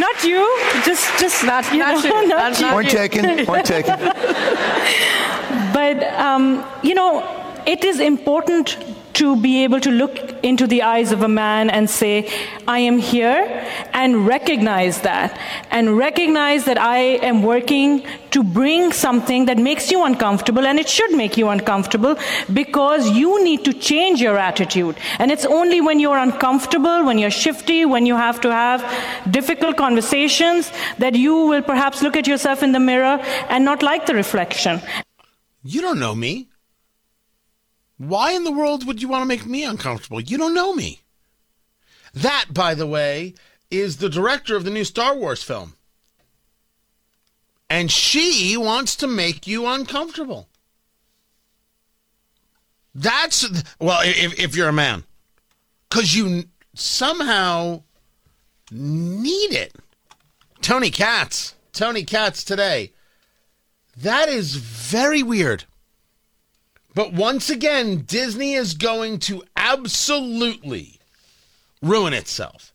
not 0.00 0.24
you, 0.24 0.42
just 0.84 1.06
just 1.20 1.44
not, 1.44 1.70
you 1.72 1.78
not 1.78 2.02
know, 2.02 2.22
you. 2.22 2.28
not 2.28 2.30
Not- 2.60 2.60
you. 2.60 2.66
not 2.66 2.84
taken. 2.90 3.46
Point 3.46 3.66
taken. 3.66 4.00
But, 5.92 6.04
um, 6.14 6.64
you 6.82 6.94
know, 6.94 7.22
it 7.66 7.84
is 7.84 8.00
important 8.00 8.78
to 9.14 9.36
be 9.36 9.62
able 9.62 9.78
to 9.78 9.90
look 9.90 10.18
into 10.42 10.66
the 10.66 10.82
eyes 10.82 11.12
of 11.12 11.22
a 11.22 11.28
man 11.28 11.68
and 11.68 11.88
say, 11.88 12.30
I 12.66 12.78
am 12.78 12.98
here, 12.98 13.68
and 13.92 14.26
recognize 14.26 15.02
that. 15.02 15.38
And 15.70 15.98
recognize 15.98 16.64
that 16.64 16.78
I 16.78 16.98
am 16.98 17.42
working 17.42 18.06
to 18.30 18.42
bring 18.42 18.90
something 18.90 19.44
that 19.44 19.58
makes 19.58 19.90
you 19.90 20.02
uncomfortable, 20.04 20.66
and 20.66 20.78
it 20.78 20.88
should 20.88 21.12
make 21.12 21.36
you 21.36 21.50
uncomfortable 21.50 22.16
because 22.54 23.10
you 23.10 23.44
need 23.44 23.66
to 23.66 23.74
change 23.74 24.22
your 24.22 24.38
attitude. 24.38 24.96
And 25.18 25.30
it's 25.30 25.44
only 25.44 25.82
when 25.82 26.00
you're 26.00 26.18
uncomfortable, 26.18 27.04
when 27.04 27.18
you're 27.18 27.30
shifty, 27.30 27.84
when 27.84 28.06
you 28.06 28.16
have 28.16 28.40
to 28.40 28.50
have 28.50 28.82
difficult 29.30 29.76
conversations 29.76 30.72
that 30.96 31.14
you 31.14 31.36
will 31.36 31.62
perhaps 31.62 32.02
look 32.02 32.16
at 32.16 32.26
yourself 32.26 32.62
in 32.62 32.72
the 32.72 32.80
mirror 32.80 33.18
and 33.50 33.62
not 33.62 33.82
like 33.82 34.06
the 34.06 34.14
reflection. 34.14 34.80
You 35.62 35.80
don't 35.80 36.00
know 36.00 36.14
me. 36.14 36.48
Why 37.98 38.32
in 38.32 38.44
the 38.44 38.52
world 38.52 38.86
would 38.86 39.00
you 39.00 39.08
want 39.08 39.22
to 39.22 39.28
make 39.28 39.46
me 39.46 39.64
uncomfortable? 39.64 40.20
You 40.20 40.36
don't 40.38 40.54
know 40.54 40.74
me. 40.74 41.02
That, 42.14 42.46
by 42.50 42.74
the 42.74 42.86
way, 42.86 43.34
is 43.70 43.98
the 43.98 44.08
director 44.08 44.56
of 44.56 44.64
the 44.64 44.70
new 44.70 44.84
Star 44.84 45.16
Wars 45.16 45.42
film. 45.42 45.74
And 47.70 47.90
she 47.90 48.56
wants 48.56 48.96
to 48.96 49.06
make 49.06 49.46
you 49.46 49.66
uncomfortable. 49.66 50.48
That's, 52.94 53.48
well, 53.78 54.00
if, 54.04 54.38
if 54.38 54.54
you're 54.54 54.68
a 54.68 54.72
man, 54.72 55.04
because 55.88 56.14
you 56.14 56.44
somehow 56.74 57.82
need 58.70 59.52
it. 59.52 59.74
Tony 60.60 60.90
Katz, 60.90 61.54
Tony 61.72 62.04
Katz 62.04 62.44
today. 62.44 62.92
That 63.96 64.28
is 64.28 64.56
very 64.56 65.22
weird. 65.22 65.64
But 66.94 67.12
once 67.12 67.50
again, 67.50 68.02
Disney 68.02 68.54
is 68.54 68.74
going 68.74 69.18
to 69.20 69.44
absolutely 69.56 71.00
ruin 71.80 72.12
itself. 72.12 72.72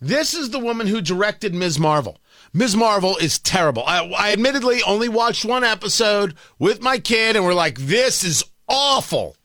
This 0.00 0.34
is 0.34 0.50
the 0.50 0.58
woman 0.58 0.86
who 0.86 1.00
directed 1.00 1.54
Ms. 1.54 1.78
Marvel. 1.78 2.18
Ms. 2.52 2.74
Marvel 2.74 3.16
is 3.18 3.38
terrible. 3.38 3.84
I, 3.86 4.04
I 4.06 4.32
admittedly 4.32 4.82
only 4.82 5.08
watched 5.08 5.44
one 5.44 5.62
episode 5.62 6.34
with 6.58 6.82
my 6.82 6.98
kid, 6.98 7.36
and 7.36 7.44
we're 7.44 7.54
like, 7.54 7.78
this 7.78 8.24
is 8.24 8.42
awful. 8.66 9.36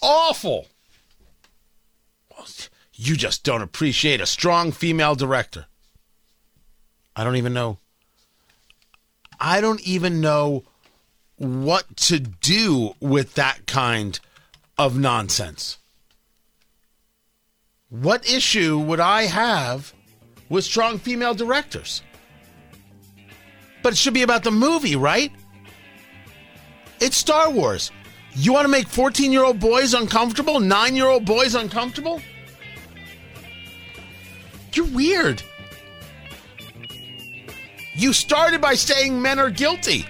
Awful. 0.00 0.66
You 2.92 3.16
just 3.16 3.42
don't 3.42 3.62
appreciate 3.62 4.20
a 4.20 4.26
strong 4.26 4.70
female 4.70 5.14
director. 5.14 5.66
I 7.16 7.24
don't 7.24 7.36
even 7.36 7.54
know. 7.54 7.78
I 9.46 9.60
don't 9.60 9.86
even 9.86 10.22
know 10.22 10.64
what 11.36 11.98
to 11.98 12.18
do 12.18 12.94
with 12.98 13.34
that 13.34 13.66
kind 13.66 14.18
of 14.78 14.98
nonsense. 14.98 15.76
What 17.90 18.26
issue 18.26 18.78
would 18.78 19.00
I 19.00 19.24
have 19.24 19.92
with 20.48 20.64
strong 20.64 20.98
female 20.98 21.34
directors? 21.34 22.00
But 23.82 23.92
it 23.92 23.96
should 23.96 24.14
be 24.14 24.22
about 24.22 24.44
the 24.44 24.50
movie, 24.50 24.96
right? 24.96 25.30
It's 27.00 27.18
Star 27.18 27.50
Wars. 27.50 27.90
You 28.34 28.54
want 28.54 28.64
to 28.64 28.70
make 28.70 28.88
14 28.88 29.30
year 29.30 29.44
old 29.44 29.60
boys 29.60 29.92
uncomfortable? 29.92 30.58
Nine 30.58 30.96
year 30.96 31.08
old 31.08 31.26
boys 31.26 31.54
uncomfortable? 31.54 32.22
You're 34.72 34.86
weird. 34.86 35.42
You 37.96 38.12
started 38.12 38.60
by 38.60 38.74
saying 38.74 39.22
men 39.22 39.38
are 39.38 39.50
guilty. 39.50 40.04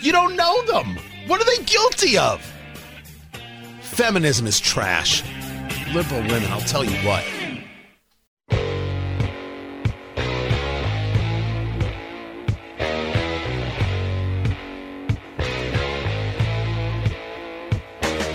You 0.00 0.10
don't 0.10 0.34
know 0.34 0.62
them. 0.66 0.98
What 1.28 1.40
are 1.40 1.44
they 1.44 1.62
guilty 1.64 2.18
of? 2.18 2.44
Feminism 3.82 4.48
is 4.48 4.58
trash. 4.58 5.22
Liberal 5.94 6.22
women, 6.22 6.50
I'll 6.50 6.60
tell 6.60 6.84
you 6.84 6.96
what. 7.06 7.24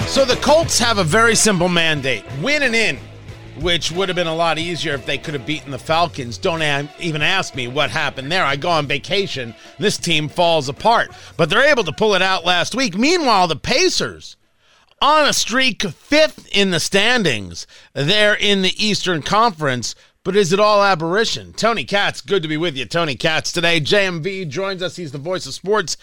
So 0.08 0.24
the 0.24 0.38
Colts 0.42 0.80
have 0.80 1.00
a 1.00 1.04
very 1.04 1.36
simple 1.36 1.68
mandate 1.68 2.24
win 2.42 2.64
and 2.64 2.74
in, 2.74 2.98
which 3.62 3.92
would 3.92 4.10
have 4.10 4.16
been 4.16 4.28
a 4.28 4.36
lot 4.36 4.58
easier 4.58 4.94
if 4.94 5.06
they 5.06 5.18
could 5.18 5.34
have 5.34 5.46
beaten 5.46 5.72
the 5.72 5.80
Falcons. 5.80 6.38
Don't 6.38 6.62
even 7.00 7.22
ask 7.22 7.56
me 7.56 7.68
what 7.68 7.90
happened 7.90 8.32
there. 8.32 8.44
I 8.44 8.56
go 8.56 8.70
on 8.70 8.88
vacation, 8.88 9.56
this 9.80 9.98
team 9.98 10.30
falls 10.30 10.70
apart. 10.70 11.12
But 11.38 11.50
they're 11.50 11.70
able 11.70 11.84
to 11.84 11.92
pull 11.92 12.16
it 12.16 12.22
out 12.22 12.46
last 12.46 12.76
week. 12.76 12.98
Meanwhile, 12.98 13.48
the 13.48 13.56
Pacers 13.56 14.38
on 15.02 15.28
a 15.28 15.34
streak, 15.34 15.84
fifth 15.84 16.48
in 16.52 16.72
the 16.72 16.80
standings. 16.80 17.68
They're 17.94 18.36
in 18.36 18.62
the 18.62 18.74
Eastern 18.84 19.22
Conference. 19.22 19.96
But 20.26 20.36
is 20.36 20.52
it 20.52 20.60
all 20.60 20.84
aberration? 20.84 21.54
Tony 21.54 21.84
Katz, 21.84 22.20
good 22.20 22.42
to 22.42 22.50
be 22.50 22.58
with 22.58 22.76
you. 22.76 22.86
Tony 22.86 23.16
Katz 23.16 23.52
today. 23.52 23.80
JMV 23.80 24.50
joins 24.50 24.82
us. 24.82 24.96
He's 24.96 25.12
the 25.12 25.20
voice 25.20 25.46
of 25.46 25.54
sports 25.54 25.98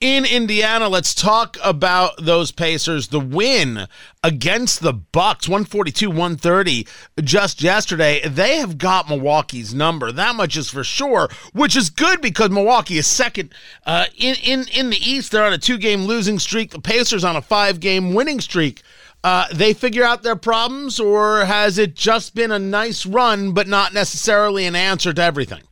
in 0.00 0.24
Indiana. 0.24 0.88
Let's 0.88 1.14
talk 1.14 1.56
about 1.62 2.14
those 2.18 2.50
Pacers. 2.50 3.06
The 3.06 3.20
win 3.20 3.86
against 4.24 4.80
the 4.80 4.92
Bucks, 4.92 5.46
142-130 5.46 6.88
just 7.22 7.62
yesterday. 7.62 8.20
They 8.26 8.56
have 8.56 8.78
got 8.78 9.08
Milwaukee's 9.08 9.72
number. 9.72 10.10
That 10.10 10.34
much 10.34 10.56
is 10.56 10.68
for 10.68 10.82
sure, 10.82 11.28
which 11.52 11.76
is 11.76 11.88
good 11.88 12.20
because 12.20 12.50
Milwaukee 12.50 12.98
is 12.98 13.06
second 13.06 13.54
uh, 13.86 14.06
in, 14.16 14.34
in, 14.42 14.66
in 14.74 14.90
the 14.90 14.96
East. 14.96 15.30
They're 15.30 15.44
on 15.44 15.52
a 15.52 15.58
two-game 15.58 16.02
losing 16.02 16.40
streak. 16.40 16.72
The 16.72 16.80
Pacers 16.80 17.22
on 17.22 17.36
a 17.36 17.42
five-game 17.42 18.12
winning 18.12 18.40
streak 18.40 18.82
uh, 19.24 19.46
they 19.52 19.74
figure 19.74 20.04
out 20.04 20.22
their 20.22 20.36
problems, 20.36 21.00
or 21.00 21.44
has 21.44 21.78
it 21.78 21.94
just 21.94 22.34
been 22.34 22.50
a 22.52 22.58
nice 22.58 23.04
run, 23.04 23.52
but 23.52 23.66
not 23.66 23.92
necessarily 23.92 24.66
an 24.66 24.76
answer 24.76 25.12
to 25.12 25.22
everything? 25.22 25.62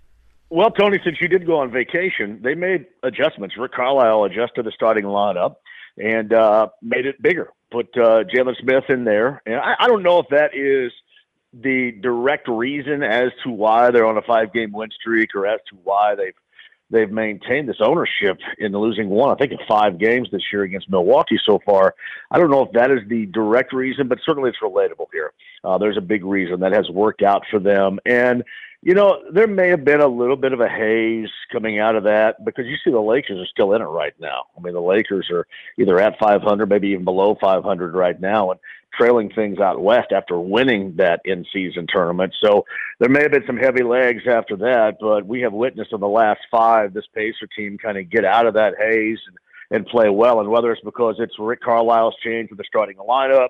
Well, 0.50 0.70
Tony, 0.70 0.98
since 1.04 1.20
you 1.20 1.28
did 1.28 1.46
go 1.46 1.59
on 1.59 1.70
vacation, 1.72 2.40
they 2.42 2.54
made 2.54 2.87
adjustments. 3.02 3.56
Rick 3.56 3.72
Carlisle 3.72 4.24
adjusted 4.24 4.64
the 4.64 4.72
starting 4.72 5.04
lineup 5.04 5.56
and 5.98 6.32
uh, 6.32 6.68
made 6.82 7.06
it 7.06 7.20
bigger. 7.20 7.50
Put 7.72 7.88
uh, 7.96 8.22
Jalen 8.24 8.56
Smith 8.61 8.85
in 8.88 9.04
there, 9.04 9.42
and 9.44 9.56
I, 9.56 9.74
I 9.80 9.88
don't 9.88 10.04
know 10.04 10.20
if 10.20 10.26
that 10.30 10.54
is 10.54 10.92
the 11.52 11.92
direct 12.00 12.48
reason 12.48 13.02
as 13.02 13.32
to 13.42 13.50
why 13.50 13.90
they're 13.90 14.06
on 14.06 14.16
a 14.16 14.22
five-game 14.22 14.72
win 14.72 14.90
streak, 14.90 15.35
or 15.35 15.46
as 15.46 15.59
to 15.70 15.76
why 15.82 16.14
they've 16.14 16.35
they've 16.90 17.11
maintained 17.11 17.68
this 17.68 17.81
ownership 17.81 18.38
in 18.59 18.72
losing 18.72 19.09
one, 19.09 19.31
I 19.31 19.35
think, 19.35 19.53
in 19.53 19.59
five 19.68 19.99
games 19.99 20.29
this 20.31 20.42
year 20.53 20.62
against 20.62 20.88
Milwaukee 20.88 21.38
so 21.44 21.61
far. 21.64 21.94
I 22.31 22.38
don't 22.38 22.51
know 22.51 22.62
if 22.62 22.72
that 22.72 22.90
is 22.90 23.01
the 23.09 23.27
direct 23.27 23.72
reason, 23.72 24.09
but 24.09 24.18
certainly 24.25 24.51
it's 24.51 24.59
relatable 24.62 25.07
here. 25.12 25.33
Uh, 25.64 25.79
there's 25.79 25.96
a 25.96 26.03
big 26.03 26.25
reason 26.25 26.61
that 26.61 26.72
has 26.72 26.88
worked 26.90 27.22
out 27.22 27.42
for 27.51 27.59
them. 27.59 27.99
And, 28.07 28.44
you 28.87 28.94
know, 28.94 29.20
there 29.33 29.49
may 29.49 29.68
have 29.70 29.85
been 29.85 30.01
a 30.01 30.07
little 30.07 30.37
bit 30.37 30.53
of 30.53 30.61
a 30.61 30.68
haze 30.68 31.29
coming 31.51 31.81
out 31.81 31.96
of 31.96 32.05
that 32.05 32.44
because 32.44 32.66
you 32.66 32.77
see 32.85 32.92
the 32.92 33.01
Lakers 33.01 33.37
are 33.37 33.51
still 33.51 33.72
in 33.72 33.83
it 33.83 33.87
right 33.87 34.14
now. 34.20 34.44
I 34.57 34.61
mean, 34.61 34.75
the 34.75 34.81
Lakers 34.81 35.29
are 35.33 35.44
either 35.77 35.99
at 35.99 36.16
500, 36.20 36.68
maybe 36.68 36.90
even 36.90 37.05
below 37.05 37.37
500 37.40 37.94
right 37.96 38.20
now. 38.20 38.53
And 38.53 38.61
trailing 38.96 39.29
things 39.35 39.59
out 39.59 39.83
west 39.83 40.12
after 40.12 40.38
winning 40.38 40.94
that 40.99 41.20
in 41.25 41.44
season 41.53 41.88
tournament. 41.92 42.33
So 42.40 42.64
there 43.01 43.09
may 43.09 43.22
have 43.22 43.33
been 43.33 43.44
some 43.44 43.57
heavy 43.57 43.83
legs 43.83 44.22
after 44.31 44.57
that, 44.59 44.99
but 45.01 45.27
we 45.27 45.40
have 45.40 45.53
witnessed 45.53 45.92
in 45.92 45.99
the 45.99 46.07
last 46.07 46.42
five 46.49 46.94
this 46.94 47.09
Pacer 47.12 47.49
team 47.57 47.79
kind 47.79 47.99
of 47.99 48.09
get 48.09 48.25
out 48.25 48.46
of 48.46 48.55
that 48.55 48.75
haze 48.79 49.18
and, 49.27 49.79
and 49.79 49.87
play 49.88 50.11
well. 50.11 50.38
And 50.38 50.49
whether 50.49 50.70
it's 50.70 50.81
because 50.85 51.16
it's 51.18 51.35
Rick 51.40 51.61
Carlisle's 51.61 52.14
change 52.22 52.51
with 52.51 52.59
the 52.59 52.64
starting 52.68 52.99
lineup, 52.99 53.49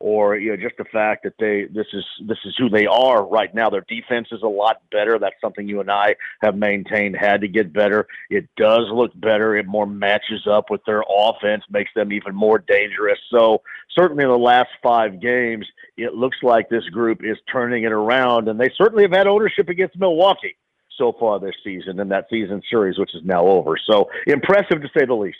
or 0.00 0.36
you 0.36 0.50
know 0.50 0.56
just 0.56 0.76
the 0.76 0.84
fact 0.84 1.22
that 1.24 1.34
they 1.38 1.64
this 1.72 1.86
is 1.92 2.04
this 2.26 2.38
is 2.44 2.54
who 2.58 2.68
they 2.68 2.86
are 2.86 3.26
right 3.26 3.54
now. 3.54 3.70
Their 3.70 3.84
defense 3.88 4.28
is 4.32 4.42
a 4.42 4.48
lot 4.48 4.82
better. 4.90 5.18
That's 5.18 5.40
something 5.40 5.68
you 5.68 5.80
and 5.80 5.90
I 5.90 6.16
have 6.42 6.56
maintained 6.56 7.16
had 7.16 7.40
to 7.40 7.48
get 7.48 7.72
better. 7.72 8.06
It 8.30 8.48
does 8.56 8.88
look 8.92 9.12
better. 9.18 9.56
It 9.56 9.66
more 9.66 9.86
matches 9.86 10.46
up 10.50 10.70
with 10.70 10.84
their 10.84 11.02
offense, 11.08 11.64
makes 11.70 11.90
them 11.94 12.12
even 12.12 12.34
more 12.34 12.58
dangerous. 12.58 13.18
So 13.30 13.62
certainly 13.96 14.24
in 14.24 14.30
the 14.30 14.38
last 14.38 14.70
five 14.82 15.20
games, 15.20 15.66
it 15.96 16.14
looks 16.14 16.38
like 16.42 16.68
this 16.68 16.84
group 16.90 17.24
is 17.24 17.38
turning 17.50 17.84
it 17.84 17.92
around, 17.92 18.48
and 18.48 18.58
they 18.58 18.70
certainly 18.76 19.04
have 19.04 19.12
had 19.12 19.26
ownership 19.26 19.68
against 19.68 19.98
Milwaukee 19.98 20.56
so 20.98 21.12
far 21.18 21.40
this 21.40 21.54
season 21.64 21.98
in 22.00 22.08
that 22.08 22.26
season 22.30 22.62
series, 22.70 22.98
which 22.98 23.14
is 23.14 23.22
now 23.24 23.46
over. 23.46 23.76
So 23.76 24.08
impressive 24.26 24.82
to 24.82 24.88
say 24.96 25.06
the 25.06 25.14
least. 25.14 25.38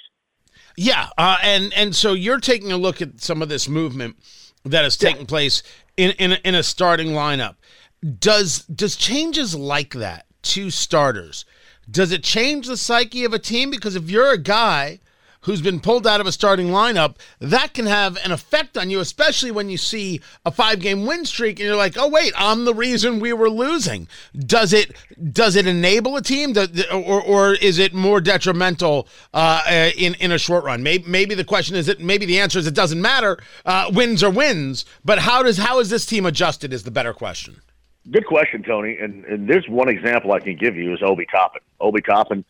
Yeah, 0.76 1.08
uh, 1.16 1.38
and 1.42 1.72
and 1.74 1.94
so 1.94 2.14
you're 2.14 2.40
taking 2.40 2.72
a 2.72 2.76
look 2.76 3.00
at 3.00 3.20
some 3.20 3.42
of 3.42 3.48
this 3.48 3.68
movement 3.68 4.16
that 4.64 4.84
has 4.84 4.96
taken 4.96 5.22
yeah. 5.22 5.26
place 5.26 5.62
in 5.96 6.10
in 6.12 6.32
a, 6.32 6.38
in 6.44 6.54
a 6.54 6.62
starting 6.62 7.08
lineup. 7.08 7.56
Does 8.18 8.60
does 8.64 8.96
changes 8.96 9.54
like 9.54 9.94
that 9.94 10.26
to 10.42 10.70
starters? 10.70 11.44
Does 11.90 12.12
it 12.12 12.22
change 12.22 12.66
the 12.66 12.76
psyche 12.76 13.24
of 13.24 13.32
a 13.32 13.38
team? 13.38 13.70
Because 13.70 13.96
if 13.96 14.10
you're 14.10 14.32
a 14.32 14.38
guy 14.38 15.00
who's 15.44 15.62
been 15.62 15.80
pulled 15.80 16.06
out 16.06 16.20
of 16.20 16.26
a 16.26 16.32
starting 16.32 16.68
lineup, 16.68 17.16
that 17.38 17.74
can 17.74 17.86
have 17.86 18.16
an 18.24 18.32
effect 18.32 18.76
on 18.76 18.90
you, 18.90 19.00
especially 19.00 19.50
when 19.50 19.68
you 19.68 19.76
see 19.76 20.20
a 20.44 20.50
five 20.50 20.80
game 20.80 21.06
win 21.06 21.24
streak 21.24 21.58
and 21.58 21.66
you're 21.66 21.76
like, 21.76 21.96
oh 21.96 22.08
wait, 22.08 22.32
I'm 22.36 22.64
the 22.64 22.74
reason 22.74 23.20
we 23.20 23.32
were 23.32 23.50
losing. 23.50 24.08
Does 24.36 24.72
it 24.72 24.92
does 25.32 25.56
it 25.56 25.66
enable 25.66 26.16
a 26.16 26.22
team 26.22 26.52
that, 26.54 26.90
or 26.92 27.22
or 27.22 27.54
is 27.54 27.78
it 27.78 27.94
more 27.94 28.20
detrimental 28.20 29.08
uh, 29.32 29.62
uh, 29.66 29.90
in 29.96 30.14
in 30.14 30.32
a 30.32 30.38
short 30.38 30.64
run? 30.64 30.82
Maybe 30.82 31.04
maybe 31.08 31.34
the 31.34 31.44
question 31.44 31.76
is 31.76 31.86
that 31.86 32.00
maybe 32.00 32.26
the 32.26 32.38
answer 32.40 32.58
is 32.58 32.66
it 32.66 32.74
doesn't 32.74 33.00
matter. 33.00 33.38
Uh, 33.64 33.90
wins 33.92 34.22
are 34.22 34.30
wins, 34.30 34.84
but 35.04 35.20
how 35.20 35.42
does 35.42 35.58
how 35.58 35.78
is 35.78 35.90
this 35.90 36.06
team 36.06 36.26
adjusted? 36.26 36.72
Is 36.72 36.82
the 36.82 36.90
better 36.90 37.12
question. 37.12 37.60
Good 38.10 38.26
question, 38.26 38.62
Tony. 38.62 38.98
And, 39.00 39.24
and 39.24 39.48
there's 39.48 39.66
one 39.66 39.88
example 39.88 40.32
I 40.32 40.40
can 40.40 40.56
give 40.56 40.76
you 40.76 40.92
is 40.92 41.00
Obi 41.02 41.26
Toppin. 41.26 41.62
Obi 41.80 42.02
Toppin 42.02 42.44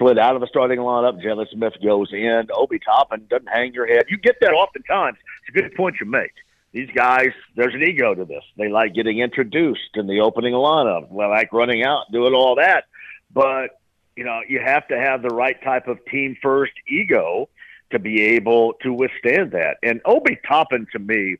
slid 0.00 0.18
out 0.18 0.34
of 0.34 0.40
the 0.40 0.46
starting 0.46 0.78
lineup. 0.78 1.22
Jalen 1.22 1.48
Smith 1.52 1.74
goes 1.82 2.12
in. 2.12 2.48
Obi 2.52 2.78
Toppin 2.78 3.26
doesn't 3.28 3.48
hang 3.48 3.72
your 3.74 3.86
head. 3.86 4.06
You 4.08 4.16
get 4.16 4.36
that 4.40 4.52
oftentimes. 4.52 5.18
It's 5.46 5.56
a 5.56 5.60
good 5.60 5.74
point 5.76 5.96
you 6.00 6.06
make. 6.06 6.32
These 6.72 6.90
guys, 6.94 7.30
there's 7.56 7.74
an 7.74 7.82
ego 7.82 8.14
to 8.14 8.24
this. 8.24 8.44
They 8.56 8.68
like 8.68 8.94
getting 8.94 9.18
introduced 9.18 9.90
in 9.94 10.06
the 10.06 10.20
opening 10.20 10.54
lineup. 10.54 11.10
They 11.10 11.26
like 11.26 11.52
running 11.52 11.84
out, 11.84 12.10
doing 12.10 12.32
all 12.32 12.56
that. 12.56 12.84
But 13.32 13.80
you 14.16 14.24
know, 14.24 14.40
you 14.48 14.60
have 14.60 14.86
to 14.88 14.98
have 14.98 15.22
the 15.22 15.28
right 15.28 15.62
type 15.62 15.88
of 15.88 16.04
team 16.06 16.36
first 16.42 16.72
ego 16.88 17.48
to 17.90 17.98
be 17.98 18.22
able 18.22 18.74
to 18.82 18.92
withstand 18.92 19.52
that. 19.52 19.78
And 19.82 20.00
Obi 20.04 20.38
Toppin, 20.46 20.86
to 20.92 20.98
me, 20.98 21.36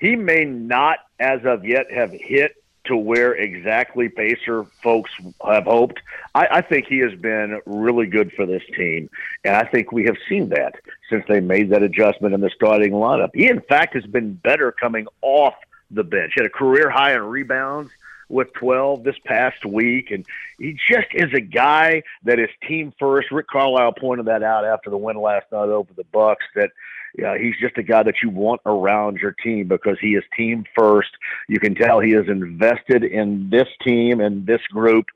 he 0.00 0.16
may 0.16 0.44
not, 0.44 0.98
as 1.20 1.40
of 1.44 1.64
yet, 1.64 1.90
have 1.92 2.12
hit 2.12 2.61
to 2.84 2.96
where 2.96 3.34
exactly 3.34 4.08
Pacer 4.08 4.64
folks 4.82 5.10
have 5.46 5.64
hoped. 5.64 6.00
I, 6.34 6.48
I, 6.50 6.60
think 6.62 6.86
he 6.86 6.98
has 6.98 7.14
been 7.14 7.60
really 7.64 8.06
good 8.06 8.32
for 8.32 8.44
this 8.44 8.62
team, 8.76 9.08
and 9.44 9.54
I 9.54 9.64
think 9.64 9.92
we 9.92 10.04
have 10.06 10.16
seen 10.28 10.48
that 10.48 10.74
since 11.08 11.24
they 11.28 11.40
made 11.40 11.70
that 11.70 11.82
adjustment 11.82 12.34
in 12.34 12.40
the 12.40 12.50
starting 12.50 12.92
lineup. 12.92 13.30
He, 13.34 13.48
in 13.48 13.60
fact, 13.60 13.94
has 13.94 14.04
been 14.06 14.34
better 14.34 14.72
coming 14.72 15.06
off 15.20 15.54
the 15.90 16.04
bench. 16.04 16.32
He 16.34 16.40
had 16.42 16.46
a 16.46 16.50
career 16.50 16.90
high 16.90 17.14
in 17.14 17.22
rebounds 17.22 17.92
with 18.28 18.52
12 18.54 19.04
this 19.04 19.16
past 19.24 19.64
week, 19.64 20.10
and 20.10 20.26
he 20.58 20.72
just 20.88 21.08
is 21.12 21.32
a 21.34 21.40
guy 21.40 22.02
that 22.24 22.38
is 22.38 22.48
team 22.66 22.92
first. 22.98 23.30
Rick 23.30 23.46
Carlisle 23.46 23.92
pointed 23.92 24.26
that 24.26 24.42
out 24.42 24.64
after 24.64 24.90
the 24.90 24.96
win 24.96 25.16
last 25.16 25.46
night 25.52 25.68
over 25.68 25.92
the 25.94 26.04
Bucks 26.04 26.44
that 26.54 26.70
yeah, 27.16 27.36
he's 27.38 27.54
just 27.60 27.76
a 27.78 27.82
guy 27.82 28.02
that 28.02 28.16
you 28.22 28.30
want 28.30 28.60
around 28.64 29.18
your 29.18 29.32
team 29.32 29.68
because 29.68 29.96
he 30.00 30.14
is 30.14 30.24
team 30.36 30.64
first. 30.76 31.10
You 31.48 31.60
can 31.60 31.74
tell 31.74 32.00
he 32.00 32.14
is 32.14 32.28
invested 32.28 33.04
in 33.04 33.48
this 33.50 33.68
team 33.86 34.20
and 34.20 34.46
this 34.46 34.62
group. 34.70 35.06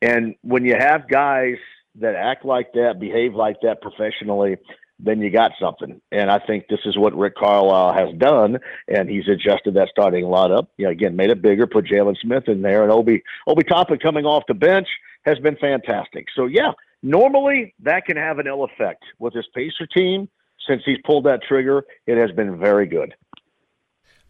And 0.00 0.34
when 0.42 0.64
you 0.64 0.74
have 0.78 1.08
guys 1.08 1.56
that 1.96 2.14
act 2.14 2.44
like 2.44 2.72
that, 2.72 2.98
behave 2.98 3.34
like 3.34 3.56
that 3.62 3.82
professionally, 3.82 4.56
then 4.98 5.20
you 5.20 5.30
got 5.30 5.52
something. 5.60 6.00
And 6.10 6.30
I 6.30 6.38
think 6.38 6.68
this 6.68 6.80
is 6.84 6.96
what 6.96 7.16
Rick 7.16 7.36
Carlisle 7.36 7.92
has 7.94 8.16
done, 8.18 8.58
and 8.88 9.08
he's 9.08 9.28
adjusted 9.28 9.74
that 9.74 9.88
starting 9.90 10.24
lineup. 10.24 10.68
You 10.78 10.86
know, 10.86 10.90
again, 10.90 11.16
made 11.16 11.30
it 11.30 11.42
bigger, 11.42 11.66
put 11.66 11.86
Jalen 11.86 12.16
Smith 12.20 12.44
in 12.46 12.62
there, 12.62 12.82
and 12.82 12.92
Obi 12.92 13.22
Obi 13.46 13.64
Toppin 13.64 13.98
coming 13.98 14.24
off 14.24 14.44
the 14.48 14.54
bench 14.54 14.88
has 15.24 15.38
been 15.40 15.56
fantastic. 15.56 16.26
So 16.34 16.46
yeah, 16.46 16.72
normally 17.02 17.74
that 17.80 18.06
can 18.06 18.16
have 18.16 18.38
an 18.38 18.46
ill 18.46 18.64
effect 18.64 19.04
with 19.18 19.34
this 19.34 19.46
Pacer 19.54 19.86
team 19.86 20.28
since 20.66 20.82
he's 20.84 20.98
pulled 21.04 21.24
that 21.24 21.42
trigger, 21.42 21.84
it 22.06 22.16
has 22.18 22.30
been 22.32 22.58
very 22.58 22.86
good. 22.86 23.14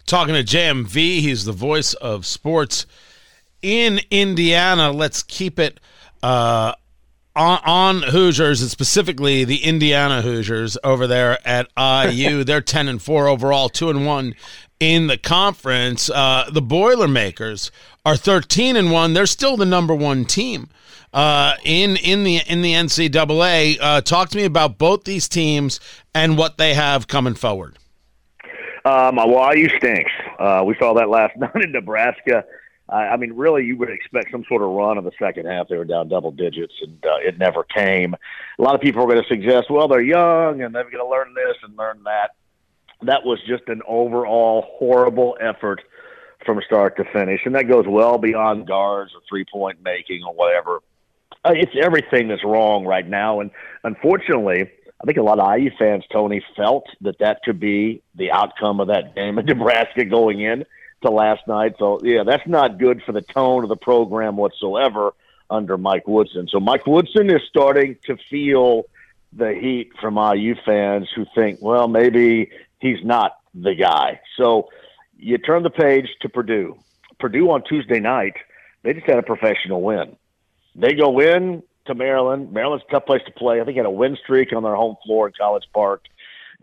Talking 0.07 0.35
to 0.35 0.43
JMV, 0.43 1.21
he's 1.21 1.45
the 1.45 1.53
voice 1.53 1.95
of 1.95 2.27
sports 2.27 2.87
in 3.63 4.01
Indiana. 4.11 4.91
Let's 4.91 5.23
keep 5.23 5.59
it 5.59 5.79
uh, 6.23 6.75
on, 7.37 7.61
on, 7.65 8.03
Hoosiers, 8.03 8.61
and 8.61 8.71
specifically 8.71 9.45
the 9.45 9.65
Indiana 9.65 10.23
Hoosiers 10.23 10.77
over 10.83 11.07
there 11.07 11.39
at 11.47 11.69
IU. 12.13 12.45
They're 12.45 12.61
ten 12.61 12.89
and 12.89 13.01
four 13.01 13.29
overall, 13.29 13.69
two 13.69 13.91
and 13.91 14.05
one 14.05 14.35
in 14.81 15.07
the 15.07 15.17
conference. 15.17 16.11
Uh, 16.11 16.51
the 16.53 16.63
Boilermakers 16.63 17.71
are 18.05 18.17
thirteen 18.17 18.77
and 18.77 18.91
one. 18.91 19.15
They're 19.15 19.27
still 19.27 19.57
the 19.57 19.67
number 19.67 19.95
one 19.95 20.25
team 20.25 20.69
uh, 21.13 21.55
in 21.65 21.97
in 21.97 22.25
the 22.25 22.41
in 22.47 22.63
the 22.63 22.73
NCAA. 22.73 23.79
Uh, 23.81 24.01
talk 24.01 24.29
to 24.31 24.37
me 24.37 24.45
about 24.45 24.79
both 24.79 25.05
these 25.05 25.29
teams 25.29 25.81
and 26.15 26.37
what 26.39 26.59
they 26.59 26.75
have 26.75 27.07
coming 27.07 27.35
forward. 27.35 27.79
Um, 28.85 29.17
well, 29.17 29.55
IU 29.55 29.69
stinks. 29.79 30.11
Uh, 30.39 30.65
we 30.67 30.75
saw 30.79 30.95
that 30.95 31.09
last 31.09 31.37
night 31.39 31.63
in 31.63 31.73
Nebraska. 31.73 32.45
I 32.89 33.17
mean, 33.17 33.33
really, 33.33 33.65
you 33.65 33.77
would 33.79 33.89
expect 33.89 34.33
some 34.33 34.45
sort 34.47 34.61
of 34.61 34.69
run 34.69 34.99
in 34.99 35.05
the 35.05 35.13
second 35.19 35.47
half. 35.47 35.69
They 35.69 35.77
were 35.77 35.85
down 35.85 36.09
double 36.09 36.31
digits, 36.31 36.75
and 36.83 37.03
uh, 37.07 37.17
it 37.27 37.39
never 37.39 37.65
came. 37.65 38.15
A 38.59 38.63
lot 38.63 38.75
of 38.75 38.83
people 38.83 39.03
are 39.03 39.07
going 39.07 39.23
to 39.23 39.29
suggest, 39.29 39.71
well, 39.71 39.89
they're 39.89 40.03
young 40.03 40.61
and 40.61 40.75
they're 40.75 40.85
going 40.85 40.99
to 40.99 41.09
learn 41.09 41.33
this 41.35 41.57
and 41.63 41.77
learn 41.79 42.03
that. 42.05 42.33
that 43.03 43.25
was 43.25 43.39
just 43.47 43.63
an 43.69 43.81
overall 43.89 44.67
horrible 44.79 45.39
effort 45.41 45.81
from 46.45 46.61
start 46.67 46.97
to 46.97 47.05
finish, 47.13 47.41
and 47.47 47.55
that 47.55 47.69
goes 47.69 47.87
well 47.89 48.19
beyond 48.19 48.67
guards 48.67 49.13
or 49.15 49.21
three 49.29 49.47
point 49.51 49.79
making 49.83 50.23
or 50.25 50.35
whatever. 50.35 50.81
Uh, 51.45 51.53
it's 51.55 51.73
everything 51.81 52.29
that's 52.29 52.45
wrong 52.45 52.85
right 52.85 53.09
now, 53.09 53.41
and 53.41 53.51
unfortunately, 53.83 54.71
I 55.03 55.05
think 55.05 55.19
a 55.19 55.23
lot 55.23 55.41
of 55.41 55.59
IU 55.59 55.71
fans, 55.77 56.05
Tony, 56.13 56.45
felt 56.57 56.87
that 57.01 57.19
that 57.19 57.43
could 57.43 57.59
be 57.59 58.03
the 58.15 58.31
outcome 58.31 58.79
of 58.79 58.89
that 58.89 59.17
game 59.17 59.39
in 59.39 59.47
Nebraska 59.47 60.05
going 60.05 60.41
in 60.41 60.65
to 61.03 61.11
last 61.11 61.47
night. 61.49 61.75
So 61.79 61.99
yeah, 62.03 62.23
that's 62.25 62.47
not 62.47 62.79
good 62.79 63.03
for 63.03 63.11
the 63.11 63.23
tone 63.23 63.65
of 63.65 63.69
the 63.69 63.77
program 63.77 64.37
whatsoever 64.37 65.13
under 65.51 65.77
Mike 65.77 66.07
Woodson. 66.07 66.47
So 66.49 66.61
Mike 66.61 66.87
Woodson 66.87 67.31
is 67.31 67.43
starting 67.49 67.97
to 68.05 68.17
feel 68.31 68.85
the 69.33 69.53
heat 69.53 69.93
from 70.01 70.17
IU 70.17 70.55
fans 70.65 71.09
who 71.15 71.27
think, 71.35 71.59
well, 71.61 71.89
maybe 71.89 72.51
he's 72.81 73.03
not 73.03 73.39
the 73.55 73.75
guy. 73.75 74.21
So 74.37 74.69
you 75.19 75.39
turn 75.39 75.63
the 75.63 75.71
page 75.71 76.09
to 76.21 76.29
Purdue. 76.29 76.79
Purdue 77.19 77.51
on 77.51 77.63
Tuesday 77.65 78.01
night, 78.01 78.35
they 78.83 78.93
just 78.95 79.07
had 79.07 79.19
a 79.19 79.23
professional 79.23 79.83
win. 79.83 80.17
They 80.75 80.95
go 80.95 81.21
in 81.21 81.63
to 81.87 81.95
Maryland. 81.95 82.53
Maryland's 82.53 82.85
a 82.89 82.93
tough 82.93 83.07
place 83.07 83.23
to 83.27 83.33
play. 83.33 83.61
I 83.61 83.65
think 83.65 83.77
had 83.77 83.87
a 83.87 83.91
win 83.91 84.17
streak 84.23 84.53
on 84.53 84.63
their 84.63 84.77
home 84.77 84.97
floor 85.05 85.27
in 85.27 85.35
College 85.39 85.65
Park. 85.75 86.05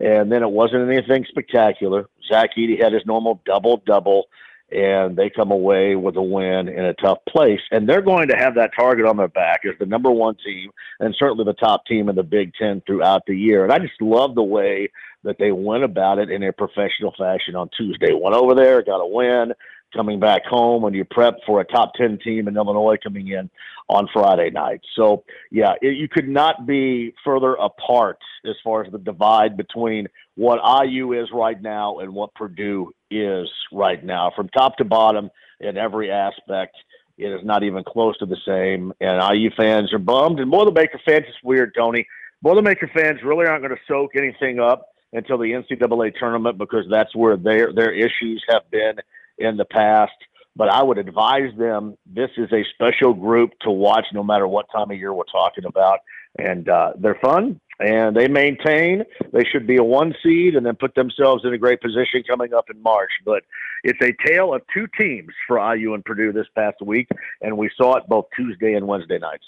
And 0.00 0.32
then 0.32 0.42
it 0.42 0.50
wasn't 0.50 0.90
anything 0.90 1.26
spectacular. 1.28 2.08
Zach 2.26 2.50
Edey 2.56 2.82
had 2.82 2.92
his 2.92 3.04
normal 3.04 3.40
double 3.44 3.82
double 3.84 4.26
and 4.72 5.16
they 5.16 5.28
come 5.28 5.50
away 5.50 5.96
with 5.96 6.16
a 6.16 6.22
win 6.22 6.68
in 6.68 6.84
a 6.84 6.94
tough 6.94 7.18
place. 7.28 7.60
And 7.70 7.88
they're 7.88 8.02
going 8.02 8.28
to 8.28 8.36
have 8.36 8.54
that 8.54 8.70
target 8.74 9.04
on 9.04 9.16
their 9.16 9.28
back 9.28 9.62
as 9.64 9.76
the 9.78 9.86
number 9.86 10.10
one 10.10 10.36
team 10.44 10.70
and 11.00 11.14
certainly 11.18 11.44
the 11.44 11.54
top 11.54 11.86
team 11.86 12.08
in 12.08 12.14
the 12.14 12.22
Big 12.22 12.52
Ten 12.54 12.80
throughout 12.86 13.22
the 13.26 13.36
year. 13.36 13.64
And 13.64 13.72
I 13.72 13.78
just 13.78 14.00
love 14.00 14.34
the 14.34 14.42
way 14.42 14.90
that 15.24 15.38
they 15.38 15.50
went 15.52 15.84
about 15.84 16.18
it 16.18 16.30
in 16.30 16.42
a 16.44 16.52
professional 16.52 17.12
fashion 17.18 17.56
on 17.56 17.68
Tuesday. 17.76 18.12
Went 18.12 18.36
over 18.36 18.54
there, 18.54 18.82
got 18.82 19.00
a 19.00 19.06
win, 19.06 19.52
coming 19.92 20.20
back 20.20 20.44
home 20.44 20.82
when 20.82 20.94
you 20.94 21.04
prep 21.04 21.34
for 21.46 21.60
a 21.60 21.64
top 21.64 21.94
10 21.94 22.18
team 22.22 22.48
in 22.48 22.56
Illinois 22.56 22.96
coming 23.02 23.28
in 23.28 23.50
on 23.88 24.08
Friday 24.12 24.50
night. 24.50 24.80
So, 24.94 25.24
yeah, 25.50 25.74
it, 25.82 25.96
you 25.96 26.08
could 26.08 26.28
not 26.28 26.66
be 26.66 27.14
further 27.24 27.54
apart 27.54 28.18
as 28.44 28.54
far 28.62 28.84
as 28.84 28.92
the 28.92 28.98
divide 28.98 29.56
between 29.56 30.06
what 30.36 30.60
IU 30.86 31.12
is 31.12 31.28
right 31.32 31.60
now 31.60 31.98
and 31.98 32.14
what 32.14 32.34
Purdue 32.34 32.92
is 33.10 33.48
right 33.72 34.02
now. 34.04 34.32
From 34.34 34.48
top 34.50 34.76
to 34.76 34.84
bottom 34.84 35.30
in 35.58 35.76
every 35.76 36.10
aspect, 36.10 36.76
it 37.18 37.28
is 37.32 37.44
not 37.44 37.62
even 37.62 37.84
close 37.84 38.16
to 38.18 38.26
the 38.26 38.38
same. 38.46 38.92
And 39.00 39.20
IU 39.34 39.50
fans 39.56 39.92
are 39.92 39.98
bummed. 39.98 40.40
And 40.40 40.50
Boilermaker 40.50 41.00
fans, 41.04 41.24
it's 41.28 41.42
weird, 41.42 41.74
Tony. 41.76 42.06
Boilermaker 42.44 42.90
fans 42.92 43.20
really 43.22 43.46
aren't 43.46 43.62
going 43.62 43.76
to 43.76 43.82
soak 43.86 44.16
anything 44.16 44.60
up 44.60 44.86
until 45.12 45.36
the 45.38 45.50
NCAA 45.50 46.14
tournament 46.18 46.56
because 46.56 46.86
that's 46.90 47.14
where 47.14 47.36
their 47.36 47.72
their 47.72 47.92
issues 47.92 48.42
have 48.48 48.62
been 48.70 48.94
in 49.40 49.56
the 49.56 49.64
past. 49.64 50.12
But 50.56 50.68
I 50.68 50.82
would 50.82 50.98
advise 50.98 51.56
them 51.56 51.96
this 52.06 52.30
is 52.36 52.52
a 52.52 52.64
special 52.74 53.14
group 53.14 53.52
to 53.62 53.70
watch 53.70 54.06
no 54.12 54.22
matter 54.22 54.46
what 54.46 54.66
time 54.70 54.90
of 54.90 54.98
year 54.98 55.14
we're 55.14 55.24
talking 55.24 55.64
about. 55.64 56.00
And 56.38 56.68
uh, 56.68 56.92
they're 56.98 57.18
fun 57.22 57.60
and 57.80 58.14
they 58.14 58.28
maintain. 58.28 59.04
They 59.32 59.44
should 59.44 59.66
be 59.66 59.76
a 59.76 59.84
one 59.84 60.14
seed 60.22 60.54
and 60.54 60.64
then 60.64 60.76
put 60.76 60.94
themselves 60.94 61.44
in 61.44 61.54
a 61.54 61.58
great 61.58 61.80
position 61.80 62.22
coming 62.28 62.52
up 62.52 62.66
in 62.72 62.80
March. 62.82 63.10
But 63.24 63.42
it's 63.82 64.00
a 64.02 64.12
tale 64.28 64.54
of 64.54 64.62
two 64.72 64.86
teams 64.98 65.32
for 65.48 65.58
IU 65.74 65.94
and 65.94 66.04
Purdue 66.04 66.32
this 66.32 66.46
past 66.54 66.76
week, 66.82 67.08
and 67.40 67.56
we 67.56 67.70
saw 67.76 67.96
it 67.96 68.04
both 68.06 68.26
Tuesday 68.36 68.74
and 68.74 68.86
Wednesday 68.86 69.18
nights. 69.18 69.44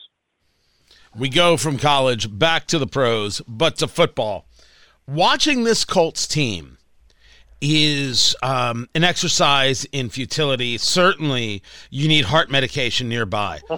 We 1.15 1.29
go 1.29 1.59
from 1.59 1.77
college 1.77 2.39
back 2.39 2.67
to 2.69 2.79
the 2.79 2.87
pros, 2.87 3.43
but 3.47 3.77
to 3.77 3.89
football. 3.89 4.47
Watching 5.07 5.65
this 5.65 5.85
Colts 5.85 6.27
team 6.27 6.79
is 7.63 8.35
um, 8.43 8.89
an 8.95 9.05
exercise 9.05 9.85
in 9.87 10.11
futility. 10.11 10.77
Certainly, 10.77 11.63
you 11.91 12.09
need 12.09 12.27
heart 12.27 12.51
medication 12.51 13.09
nearby. 13.09 13.61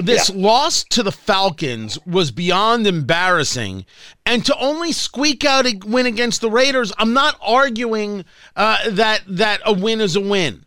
This 0.00 0.30
yeah. 0.30 0.46
loss 0.46 0.84
to 0.90 1.02
the 1.02 1.10
Falcons 1.10 1.98
was 2.06 2.30
beyond 2.30 2.86
embarrassing. 2.86 3.84
And 4.24 4.46
to 4.46 4.56
only 4.56 4.92
squeak 4.92 5.44
out 5.44 5.66
a 5.66 5.76
win 5.84 6.06
against 6.06 6.40
the 6.40 6.48
Raiders, 6.48 6.92
I'm 6.98 7.14
not 7.14 7.36
arguing 7.42 8.24
uh, 8.54 8.90
that 8.90 9.22
that 9.26 9.60
a 9.66 9.72
win 9.72 10.00
is 10.00 10.14
a 10.14 10.20
win. 10.20 10.64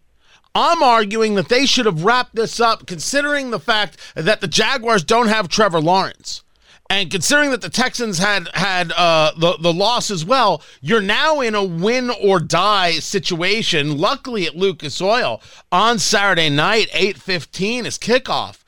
I'm 0.54 0.84
arguing 0.84 1.36
that 1.36 1.48
they 1.48 1.66
should 1.66 1.86
have 1.86 2.04
wrapped 2.04 2.36
this 2.36 2.60
up, 2.60 2.88
considering 2.88 3.52
the 3.52 3.60
fact 3.60 3.96
that 4.16 4.42
the 4.42 4.50
Jaguars 4.50 5.06
don't 5.06 5.30
have 5.30 5.48
Trevor 5.48 5.80
Lawrence. 5.80 6.44
And 6.92 7.10
considering 7.10 7.52
that 7.52 7.62
the 7.62 7.70
Texans 7.70 8.18
had 8.18 8.50
had 8.54 8.92
uh, 8.92 9.32
the 9.38 9.56
the 9.58 9.72
loss 9.72 10.12
as 10.12 10.26
well, 10.26 10.62
you're 10.82 11.00
now 11.00 11.40
in 11.40 11.56
a 11.56 11.64
win 11.64 12.10
or 12.10 12.42
die 12.42 13.00
situation. 13.00 13.98
Luckily 13.98 14.46
at 14.46 14.58
Lucas 14.58 15.02
Oil 15.02 15.42
on 15.72 16.00
Saturday 16.00 16.50
night, 16.50 16.90
eight 16.92 17.18
fifteen 17.18 17.86
is 17.86 17.98
kickoff. 17.98 18.66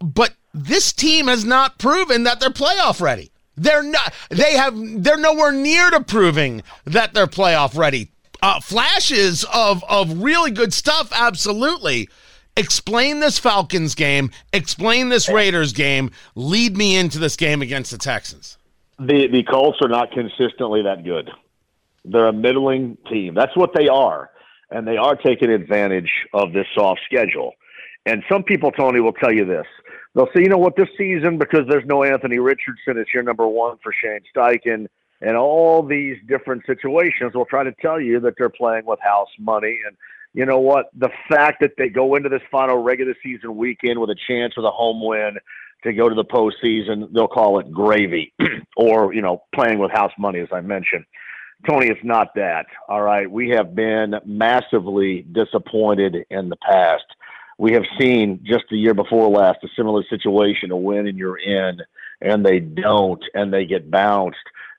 But 0.00 0.34
this 0.52 0.92
team 0.92 1.28
has 1.28 1.46
not 1.46 1.78
proven 1.78 2.24
that 2.24 2.40
they're 2.40 2.50
playoff 2.50 3.00
ready. 3.00 3.30
They're 3.56 3.82
not. 3.82 4.12
They 4.28 4.52
have. 4.52 4.74
They're 5.02 5.16
nowhere 5.16 5.52
near 5.52 5.88
to 5.92 6.02
proving 6.02 6.62
that 6.84 7.14
they're 7.14 7.26
playoff 7.26 7.74
ready. 7.74 8.10
Uh, 8.42 8.60
flashes 8.60 9.46
of 9.50 9.82
of 9.88 10.22
really 10.22 10.50
good 10.50 10.74
stuff, 10.74 11.10
absolutely. 11.14 12.10
Explain 12.56 13.20
this 13.20 13.38
Falcons 13.38 13.94
game. 13.94 14.30
Explain 14.52 15.08
this 15.08 15.28
Raiders 15.28 15.72
game. 15.72 16.10
Lead 16.34 16.76
me 16.76 16.96
into 16.96 17.18
this 17.18 17.36
game 17.36 17.62
against 17.62 17.90
the 17.90 17.98
Texans. 17.98 18.58
The 18.98 19.26
the 19.26 19.42
Colts 19.42 19.78
are 19.82 19.88
not 19.88 20.12
consistently 20.12 20.82
that 20.82 21.02
good. 21.02 21.30
They're 22.04 22.28
a 22.28 22.32
middling 22.32 22.98
team. 23.10 23.34
That's 23.34 23.56
what 23.56 23.70
they 23.74 23.88
are, 23.88 24.30
and 24.70 24.86
they 24.86 24.96
are 24.96 25.16
taking 25.16 25.50
advantage 25.50 26.10
of 26.34 26.52
this 26.52 26.66
soft 26.74 27.00
schedule. 27.06 27.54
And 28.04 28.22
some 28.30 28.42
people, 28.42 28.72
Tony, 28.72 29.00
will 29.00 29.12
tell 29.12 29.32
you 29.32 29.44
this. 29.44 29.66
They'll 30.14 30.28
say, 30.34 30.42
you 30.42 30.48
know 30.48 30.58
what, 30.58 30.76
this 30.76 30.88
season 30.98 31.38
because 31.38 31.62
there's 31.68 31.86
no 31.86 32.02
Anthony 32.04 32.38
Richardson, 32.38 32.98
it's 32.98 33.14
your 33.14 33.22
number 33.22 33.46
one 33.46 33.78
for 33.82 33.92
Shane 33.92 34.20
Steichen, 34.34 34.88
and 35.20 35.36
all 35.36 35.82
these 35.82 36.16
different 36.26 36.64
situations 36.66 37.32
will 37.34 37.46
try 37.46 37.64
to 37.64 37.72
tell 37.80 38.00
you 38.00 38.20
that 38.20 38.34
they're 38.36 38.50
playing 38.50 38.84
with 38.84 38.98
house 39.00 39.30
money 39.38 39.78
and 39.86 39.96
you 40.34 40.46
know 40.46 40.58
what? 40.58 40.86
The 40.96 41.10
fact 41.28 41.60
that 41.60 41.72
they 41.76 41.88
go 41.88 42.14
into 42.14 42.28
this 42.28 42.42
final 42.50 42.82
regular 42.82 43.14
season 43.22 43.56
weekend 43.56 43.98
with 43.98 44.10
a 44.10 44.16
chance 44.26 44.54
of 44.56 44.64
a 44.64 44.70
home 44.70 45.04
win 45.04 45.36
to 45.84 45.92
go 45.92 46.08
to 46.08 46.14
the 46.14 46.24
postseason, 46.24 47.12
they'll 47.12 47.28
call 47.28 47.58
it 47.58 47.70
gravy 47.70 48.32
or, 48.76 49.12
you 49.12 49.20
know, 49.20 49.42
playing 49.54 49.78
with 49.78 49.90
house 49.90 50.12
money, 50.18 50.40
as 50.40 50.48
I 50.52 50.60
mentioned. 50.60 51.04
Tony, 51.68 51.88
it's 51.88 52.02
not 52.02 52.34
that. 52.34 52.66
All 52.88 53.02
right. 53.02 53.30
We 53.30 53.50
have 53.50 53.74
been 53.74 54.14
massively 54.24 55.22
disappointed 55.32 56.24
in 56.30 56.48
the 56.48 56.56
past. 56.56 57.04
We 57.58 57.72
have 57.72 57.84
seen 58.00 58.40
just 58.42 58.64
the 58.70 58.78
year 58.78 58.94
before 58.94 59.28
last 59.28 59.58
a 59.62 59.68
similar 59.76 60.02
situation, 60.08 60.70
a 60.70 60.76
win 60.76 61.06
and 61.06 61.18
you're 61.18 61.38
in, 61.38 61.78
and 62.20 62.44
they 62.44 62.58
don't, 62.58 63.22
and 63.34 63.52
they 63.52 63.66
get 63.66 63.90
bounced. 63.90 64.38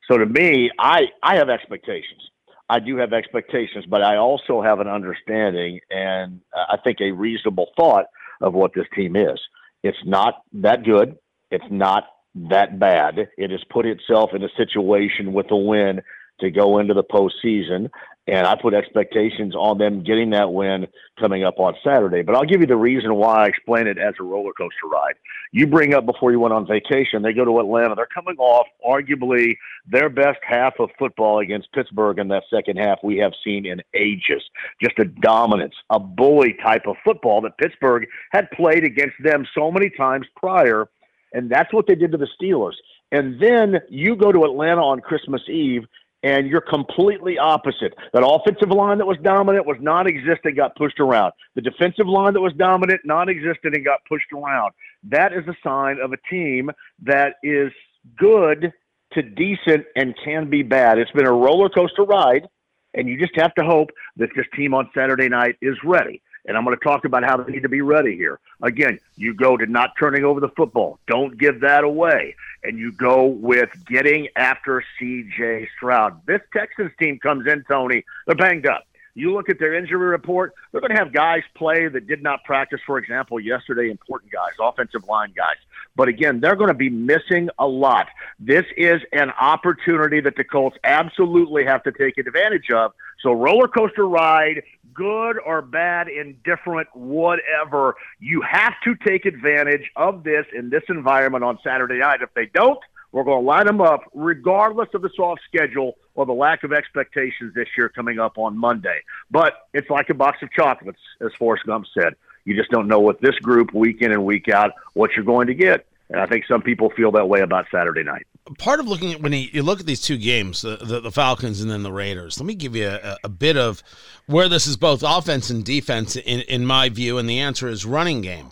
So 0.10 0.18
to 0.18 0.26
me, 0.26 0.72
I, 0.78 1.08
I 1.22 1.36
have 1.36 1.50
expectations. 1.50 2.22
I 2.70 2.80
do 2.80 2.98
have 2.98 3.14
expectations, 3.14 3.86
but 3.88 4.02
I 4.02 4.18
also 4.18 4.62
have 4.62 4.80
an 4.80 4.88
understanding 4.88 5.80
and 5.90 6.42
uh, 6.56 6.74
I 6.74 6.78
think 6.78 7.00
a 7.02 7.12
reasonable 7.12 7.68
thought 7.76 8.06
of 8.42 8.54
what 8.54 8.74
this 8.74 8.88
team 8.96 9.16
is. 9.16 9.40
It's 9.84 9.98
not 10.06 10.44
that 10.54 10.84
good. 10.84 11.18
It's 11.52 11.66
not 11.70 12.06
that 12.36 12.80
bad. 12.80 13.30
It 13.38 13.52
has 13.52 13.64
put 13.70 13.86
itself 13.86 14.32
in 14.34 14.44
a 14.44 14.50
situation 14.58 15.34
with 15.34 15.52
a 15.52 15.58
win 15.58 16.02
to 16.40 16.50
go 16.50 16.80
into 16.80 16.94
the 16.94 17.04
postseason. 17.04 17.90
And 18.26 18.48
I 18.48 18.56
put 18.56 18.74
expectations 18.74 19.54
on 19.54 19.78
them 19.78 20.02
getting 20.02 20.30
that 20.30 20.54
win 20.54 20.88
coming 21.20 21.44
up 21.44 21.60
on 21.60 21.74
Saturday. 21.84 22.22
But 22.22 22.36
I'll 22.36 22.46
give 22.46 22.62
you 22.62 22.68
the 22.68 22.78
reason 22.78 23.16
why 23.16 23.44
I 23.44 23.48
explain 23.48 23.86
it 23.86 23.98
as 23.98 24.14
a 24.18 24.24
roller 24.24 24.54
coaster 24.54 24.88
ride. 24.90 25.16
You 25.52 25.68
bring 25.68 25.94
up 25.94 26.06
before 26.06 26.32
you 26.32 26.40
went 26.40 26.54
on 26.54 26.66
vacation, 26.66 27.22
they 27.22 27.34
go 27.34 27.44
to 27.44 27.60
Atlanta. 27.60 27.96
They're 27.96 28.08
coming 28.08 28.38
off 28.38 28.68
arguably 28.88 29.58
their 29.86 30.10
best 30.10 30.40
half 30.42 30.74
of 30.80 30.90
football 30.98 31.40
against 31.40 31.72
Pittsburgh 31.74 32.18
in 32.18 32.30
that 32.30 32.44
second 32.50 32.78
half 32.78 33.00
we 33.04 33.18
have 33.18 33.34
seen 33.44 33.66
in 33.66 33.82
ages. 33.94 34.42
Just 34.82 34.98
a 35.00 35.06
dominance, 35.06 35.76
a 35.90 36.00
bully 36.00 36.56
type 36.64 36.84
of 36.88 36.96
football 37.04 37.42
that 37.42 37.58
Pittsburgh 37.58 38.08
had 38.32 38.50
played 38.52 38.86
against 38.86 39.16
them 39.22 39.46
so 39.54 39.70
many 39.70 39.90
times 39.90 40.26
prior. 40.38 40.88
And 41.34 41.50
that's 41.50 41.74
what 41.74 41.88
they 41.88 41.96
did 41.96 42.12
to 42.14 42.18
the 42.18 42.30
Steelers. 42.42 42.76
And 43.12 43.40
then 43.40 43.80
you 43.90 44.16
go 44.16 44.32
to 44.32 44.44
Atlanta 44.44 44.82
on 44.82 45.00
Christmas 45.02 45.42
Eve 45.48 45.84
and 46.24 46.48
you're 46.48 46.62
completely 46.62 47.38
opposite. 47.38 47.94
That 48.14 48.26
offensive 48.26 48.70
line 48.70 48.98
that 48.98 49.06
was 49.06 49.18
dominant 49.22 49.68
was 49.68 49.78
non 49.80 50.08
existent, 50.08 50.56
got 50.56 50.76
pushed 50.76 51.00
around. 51.00 51.34
The 51.56 51.62
defensive 51.62 52.08
line 52.08 52.34
that 52.34 52.42
was 52.42 52.54
dominant, 52.54 53.02
non 53.04 53.30
existent, 53.30 53.76
and 53.76 53.86
got 53.86 54.00
pushed 54.08 54.32
around. 54.34 54.72
That 55.04 55.34
is 55.34 55.46
a 55.48 55.56
sign 55.64 56.00
of 56.00 56.14
a 56.14 56.18
team 56.30 56.72
that 57.04 57.36
is 57.44 57.72
good 58.18 58.72
to 59.14 59.22
decent 59.22 59.86
and 59.96 60.16
can 60.24 60.50
be 60.50 60.64
bad. 60.64 60.98
It's 60.98 61.12
been 61.12 61.26
a 61.26 61.32
roller 61.32 61.70
coaster 61.70 62.04
ride, 62.04 62.48
and 62.94 63.08
you 63.08 63.20
just 63.20 63.36
have 63.36 63.54
to 63.56 63.64
hope 63.64 63.90
that 64.18 64.30
this 64.36 64.46
team 64.56 64.74
on 64.74 64.90
Saturday 64.96 65.30
night 65.30 65.58
is 65.62 65.76
ready. 65.84 66.22
And 66.46 66.58
I'm 66.58 66.66
going 66.66 66.78
to 66.78 66.84
talk 66.84 67.06
about 67.06 67.24
how 67.24 67.38
they 67.38 67.54
need 67.54 67.64
to 67.64 67.70
be 67.70 67.82
ready 67.82 68.16
here. 68.16 68.40
Again, 68.62 69.00
you 69.16 69.34
go 69.34 69.56
to 69.56 69.66
not 69.66 69.92
turning 69.98 70.26
over 70.26 70.42
the 70.42 70.50
football. 70.58 71.00
Don't 71.08 71.38
give 71.38 71.62
that 71.62 71.86
away. 71.86 72.36
And 72.64 72.78
you 72.78 72.92
go 72.92 73.26
with 73.26 73.70
getting 73.86 74.30
after 74.36 74.84
CJ 75.00 75.68
Stroud. 75.76 76.26
This 76.26 76.42
Texans 76.54 76.92
team 76.98 77.20
comes 77.20 77.46
in, 77.48 77.64
Tony. 77.68 78.04
They're 78.26 78.36
banged 78.36 78.68
up. 78.68 78.86
You 79.16 79.34
look 79.34 79.50
at 79.50 79.60
their 79.60 79.76
injury 79.76 80.08
report, 80.08 80.54
they're 80.72 80.82
going 80.82 80.92
to 80.92 80.98
have 80.98 81.14
guys 81.14 81.44
play 81.56 81.88
that 81.88 82.08
did 82.08 82.24
not 82.24 82.44
practice, 82.46 82.80
for 82.86 82.98
example, 82.98 83.40
yesterday, 83.40 83.92
important 83.92 84.32
guys, 84.32 84.54
offensive 84.60 85.08
line 85.08 85.34
guys. 85.36 85.58
But 85.96 86.08
again, 86.08 86.40
they're 86.40 86.56
going 86.56 86.70
to 86.70 86.74
be 86.74 86.90
missing 86.90 87.50
a 87.60 87.68
lot. 87.68 88.08
This 88.40 88.66
is 88.76 89.02
an 89.12 89.30
opportunity 89.40 90.20
that 90.22 90.36
the 90.36 90.44
Colts 90.44 90.78
absolutely 90.84 91.66
have 91.66 91.84
to 91.84 91.92
take 91.92 92.18
advantage 92.18 92.72
of. 92.72 92.94
So, 93.24 93.32
roller 93.32 93.68
coaster 93.70 94.06
ride, 94.08 94.64
good 94.94 95.40
or 95.40 95.62
bad, 95.62 96.08
indifferent, 96.10 96.88
whatever, 96.94 97.96
you 98.20 98.42
have 98.42 98.74
to 98.84 98.96
take 99.08 99.26
advantage 99.26 99.90
of 99.96 100.24
this 100.24 100.46
in 100.54 100.70
this 100.70 100.84
environment 100.90 101.44
on 101.44 101.58
Saturday 101.64 102.00
night. 102.00 102.22
If 102.22 102.34
they 102.34 102.48
don't, 102.54 102.80
we're 103.14 103.24
going 103.24 103.44
to 103.44 103.48
line 103.48 103.66
them 103.66 103.80
up 103.80 104.02
regardless 104.14 104.90
of 104.94 105.02
the 105.02 105.10
soft 105.16 105.42
schedule 105.48 105.96
or 106.16 106.26
the 106.26 106.34
lack 106.34 106.64
of 106.64 106.74
expectations 106.74 107.54
this 107.54 107.68
year 107.78 107.88
coming 107.88 108.20
up 108.20 108.38
on 108.38 108.58
Monday. 108.58 109.02
But 109.32 109.54
it's 109.74 109.90
like 109.90 110.10
a 110.10 110.16
box 110.16 110.40
of 110.42 110.52
chocolates, 110.52 111.00
as 111.22 111.32
Forrest 111.40 111.66
Gump 111.66 111.86
said. 111.98 112.16
You 112.44 112.58
just 112.58 112.72
don't 112.72 112.88
know 112.88 113.00
what 113.00 113.22
this 113.22 113.36
group 113.36 113.74
week 113.74 114.02
in 114.02 114.12
and 114.12 114.26
week 114.26 114.50
out 114.50 114.72
what 114.94 115.12
you're 115.16 115.26
going 115.26 115.48
to 115.48 115.54
get. 115.54 115.86
And 116.10 116.20
I 116.20 116.26
think 116.26 116.46
some 116.46 116.62
people 116.62 116.90
feel 116.90 117.12
that 117.12 117.30
way 117.30 117.40
about 117.40 117.68
Saturday 117.72 118.04
night. 118.04 118.28
Part 118.58 118.80
of 118.80 118.88
looking 118.88 119.14
at 119.14 119.22
when 119.22 119.32
you, 119.32 119.64
look 119.64 119.80
at 119.80 119.86
these 119.86 120.02
two 120.02 120.18
games, 120.18 120.62
the, 120.62 120.76
the, 120.76 121.00
the, 121.00 121.12
Falcons 121.12 121.62
and 121.62 121.72
then 121.72 121.82
the 121.82 121.94
Raiders, 121.94 122.40
let 122.40 122.46
me 122.46 122.56
give 122.56 122.76
you 122.76 122.88
a, 122.90 123.18
a, 123.24 123.30
bit 123.30 123.56
of 123.56 123.82
where 124.26 124.50
this 124.50 124.68
is 124.68 124.76
both 124.76 125.02
offense 125.02 125.50
and 125.50 125.64
defense, 125.64 126.18
in, 126.18 126.42
in 126.42 126.66
my 126.66 126.90
view. 126.90 127.18
And 127.18 127.30
the 127.30 127.40
answer 127.40 127.70
is 127.70 127.86
running 127.86 128.20
game. 128.20 128.52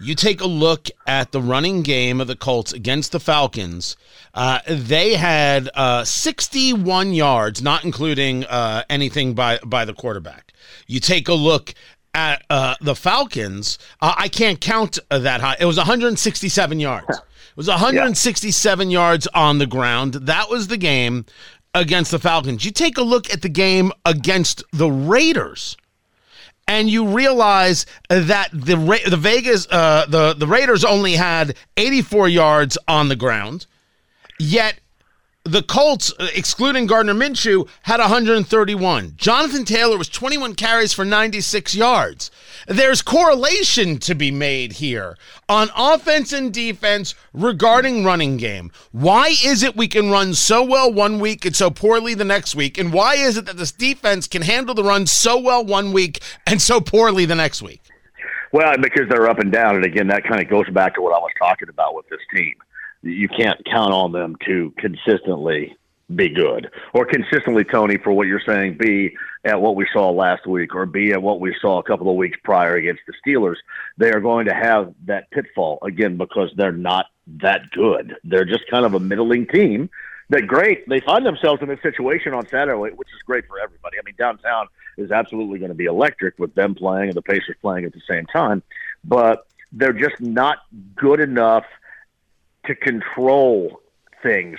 You 0.00 0.14
take 0.14 0.40
a 0.40 0.46
look 0.46 0.88
at 1.06 1.32
the 1.32 1.42
running 1.42 1.82
game 1.82 2.22
of 2.22 2.26
the 2.26 2.34
Colts 2.34 2.72
against 2.72 3.12
the 3.12 3.20
Falcons. 3.20 3.98
Uh, 4.32 4.60
they 4.66 5.14
had 5.14 5.68
uh, 5.74 6.04
61 6.04 7.12
yards, 7.12 7.60
not 7.60 7.84
including 7.84 8.44
uh, 8.46 8.84
anything 8.88 9.34
by 9.34 9.58
by 9.58 9.84
the 9.84 9.92
quarterback. 9.92 10.54
You 10.86 11.00
take 11.00 11.28
a 11.28 11.34
look 11.34 11.74
at 12.14 12.44
uh, 12.48 12.76
the 12.80 12.94
Falcons. 12.94 13.78
Uh, 14.00 14.14
I 14.16 14.28
can't 14.28 14.58
count 14.60 14.98
that 15.10 15.42
high. 15.42 15.56
It 15.60 15.66
was 15.66 15.76
167 15.76 16.80
yards. 16.80 17.20
It 17.50 17.56
was 17.56 17.68
167 17.68 18.90
yeah. 18.90 18.94
yards 18.94 19.26
on 19.28 19.58
the 19.58 19.66
ground. 19.66 20.14
That 20.14 20.48
was 20.48 20.68
the 20.68 20.76
game 20.76 21.26
against 21.74 22.10
the 22.10 22.18
Falcons. 22.18 22.64
You 22.64 22.70
take 22.70 22.98
a 22.98 23.02
look 23.02 23.32
at 23.32 23.42
the 23.42 23.48
game 23.48 23.92
against 24.04 24.62
the 24.72 24.90
Raiders 24.90 25.76
and 26.70 26.88
you 26.88 27.08
realize 27.08 27.84
that 28.08 28.48
the 28.52 28.76
the 29.08 29.16
Vegas 29.16 29.66
uh, 29.70 30.06
the 30.08 30.34
the 30.34 30.46
Raiders 30.46 30.84
only 30.84 31.14
had 31.14 31.56
84 31.76 32.28
yards 32.28 32.78
on 32.86 33.08
the 33.08 33.16
ground, 33.16 33.66
yet 34.38 34.80
the 35.50 35.62
Colts, 35.62 36.12
uh, 36.20 36.28
excluding 36.34 36.86
Gardner 36.86 37.12
Minshew, 37.12 37.68
had 37.82 37.98
131. 37.98 39.14
Jonathan 39.16 39.64
Taylor 39.64 39.98
was 39.98 40.08
21 40.08 40.54
carries 40.54 40.92
for 40.92 41.04
96 41.04 41.74
yards. 41.74 42.30
There's 42.68 43.02
correlation 43.02 43.98
to 43.98 44.14
be 44.14 44.30
made 44.30 44.74
here 44.74 45.16
on 45.48 45.70
offense 45.76 46.32
and 46.32 46.54
defense 46.54 47.16
regarding 47.32 48.04
running 48.04 48.36
game. 48.36 48.70
Why 48.92 49.34
is 49.44 49.64
it 49.64 49.76
we 49.76 49.88
can 49.88 50.10
run 50.10 50.34
so 50.34 50.62
well 50.62 50.92
one 50.92 51.18
week 51.18 51.44
and 51.44 51.56
so 51.56 51.68
poorly 51.68 52.14
the 52.14 52.24
next 52.24 52.54
week? 52.54 52.78
And 52.78 52.92
why 52.92 53.16
is 53.16 53.36
it 53.36 53.46
that 53.46 53.56
this 53.56 53.72
defense 53.72 54.28
can 54.28 54.42
handle 54.42 54.76
the 54.76 54.84
run 54.84 55.06
so 55.06 55.36
well 55.36 55.64
one 55.64 55.92
week 55.92 56.22
and 56.46 56.62
so 56.62 56.80
poorly 56.80 57.24
the 57.24 57.34
next 57.34 57.60
week? 57.60 57.82
Well, 58.52 58.76
because 58.80 59.08
they're 59.08 59.28
up 59.28 59.40
and 59.40 59.50
down. 59.50 59.74
And 59.74 59.84
again, 59.84 60.08
that 60.08 60.22
kind 60.22 60.40
of 60.40 60.48
goes 60.48 60.68
back 60.70 60.94
to 60.94 61.02
what 61.02 61.14
I 61.14 61.18
was 61.18 61.32
talking 61.40 61.68
about 61.68 61.96
with 61.96 62.08
this 62.08 62.20
team 62.36 62.54
you 63.02 63.28
can't 63.28 63.64
count 63.64 63.92
on 63.92 64.12
them 64.12 64.36
to 64.46 64.72
consistently 64.78 65.76
be 66.14 66.28
good 66.28 66.70
or 66.92 67.04
consistently 67.04 67.64
Tony 67.64 67.96
for 67.96 68.12
what 68.12 68.26
you're 68.26 68.42
saying 68.44 68.76
be 68.76 69.16
at 69.44 69.60
what 69.60 69.76
we 69.76 69.86
saw 69.92 70.10
last 70.10 70.46
week 70.46 70.74
or 70.74 70.84
be 70.84 71.12
at 71.12 71.22
what 71.22 71.40
we 71.40 71.54
saw 71.60 71.78
a 71.78 71.82
couple 71.82 72.10
of 72.10 72.16
weeks 72.16 72.38
prior 72.42 72.74
against 72.74 73.02
the 73.06 73.14
Steelers. 73.24 73.56
They 73.96 74.10
are 74.10 74.20
going 74.20 74.46
to 74.46 74.54
have 74.54 74.92
that 75.06 75.30
pitfall 75.30 75.78
again 75.82 76.16
because 76.16 76.50
they're 76.56 76.72
not 76.72 77.06
that 77.40 77.70
good. 77.70 78.16
They're 78.24 78.44
just 78.44 78.68
kind 78.70 78.84
of 78.84 78.94
a 78.94 79.00
middling 79.00 79.46
team 79.46 79.88
that 80.30 80.46
great 80.46 80.88
they 80.88 81.00
find 81.00 81.24
themselves 81.24 81.62
in 81.62 81.68
this 81.68 81.82
situation 81.82 82.34
on 82.34 82.46
Saturday 82.48 82.76
which 82.76 83.08
is 83.14 83.22
great 83.24 83.46
for 83.46 83.60
everybody. 83.60 83.98
I 83.98 84.02
mean 84.04 84.14
downtown 84.18 84.66
is 84.96 85.10
absolutely 85.12 85.58
going 85.58 85.70
to 85.70 85.76
be 85.76 85.86
electric 85.86 86.38
with 86.38 86.54
them 86.54 86.74
playing 86.74 87.08
and 87.08 87.14
the 87.14 87.22
Pacers 87.22 87.56
playing 87.60 87.84
at 87.84 87.92
the 87.92 88.02
same 88.08 88.26
time 88.26 88.62
but 89.04 89.46
they're 89.72 89.92
just 89.92 90.20
not 90.20 90.58
good 90.96 91.20
enough 91.20 91.64
to 92.66 92.74
control 92.74 93.80
things 94.22 94.58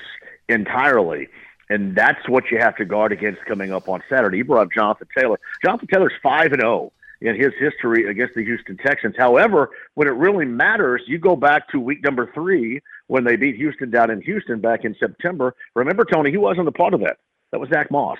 entirely. 0.49 1.27
And 1.69 1.95
that's 1.95 2.27
what 2.27 2.51
you 2.51 2.57
have 2.59 2.75
to 2.77 2.85
guard 2.85 3.11
against 3.11 3.45
coming 3.45 3.71
up 3.71 3.87
on 3.87 4.03
Saturday. 4.09 4.37
You 4.37 4.45
brought 4.45 4.63
up 4.63 4.73
Jonathan 4.73 5.07
Taylor. 5.17 5.39
Jonathan 5.63 5.87
Taylor's 5.87 6.13
5 6.21 6.51
and 6.51 6.61
0 6.61 6.91
in 7.21 7.35
his 7.39 7.53
history 7.59 8.09
against 8.09 8.33
the 8.35 8.43
Houston 8.43 8.77
Texans. 8.77 9.15
However, 9.17 9.69
when 9.93 10.07
it 10.07 10.11
really 10.11 10.45
matters, 10.45 11.03
you 11.07 11.19
go 11.19 11.35
back 11.35 11.69
to 11.69 11.79
week 11.79 12.03
number 12.03 12.29
three 12.33 12.81
when 13.07 13.23
they 13.23 13.35
beat 13.35 13.55
Houston 13.55 13.91
down 13.91 14.09
in 14.09 14.21
Houston 14.21 14.59
back 14.59 14.83
in 14.83 14.95
September. 14.99 15.55
Remember, 15.75 16.03
Tony, 16.03 16.31
he 16.31 16.37
wasn't 16.37 16.67
a 16.67 16.71
part 16.71 16.93
of 16.93 16.99
that. 17.01 17.17
That 17.51 17.59
was 17.59 17.69
Zach 17.69 17.91
Moss. 17.91 18.17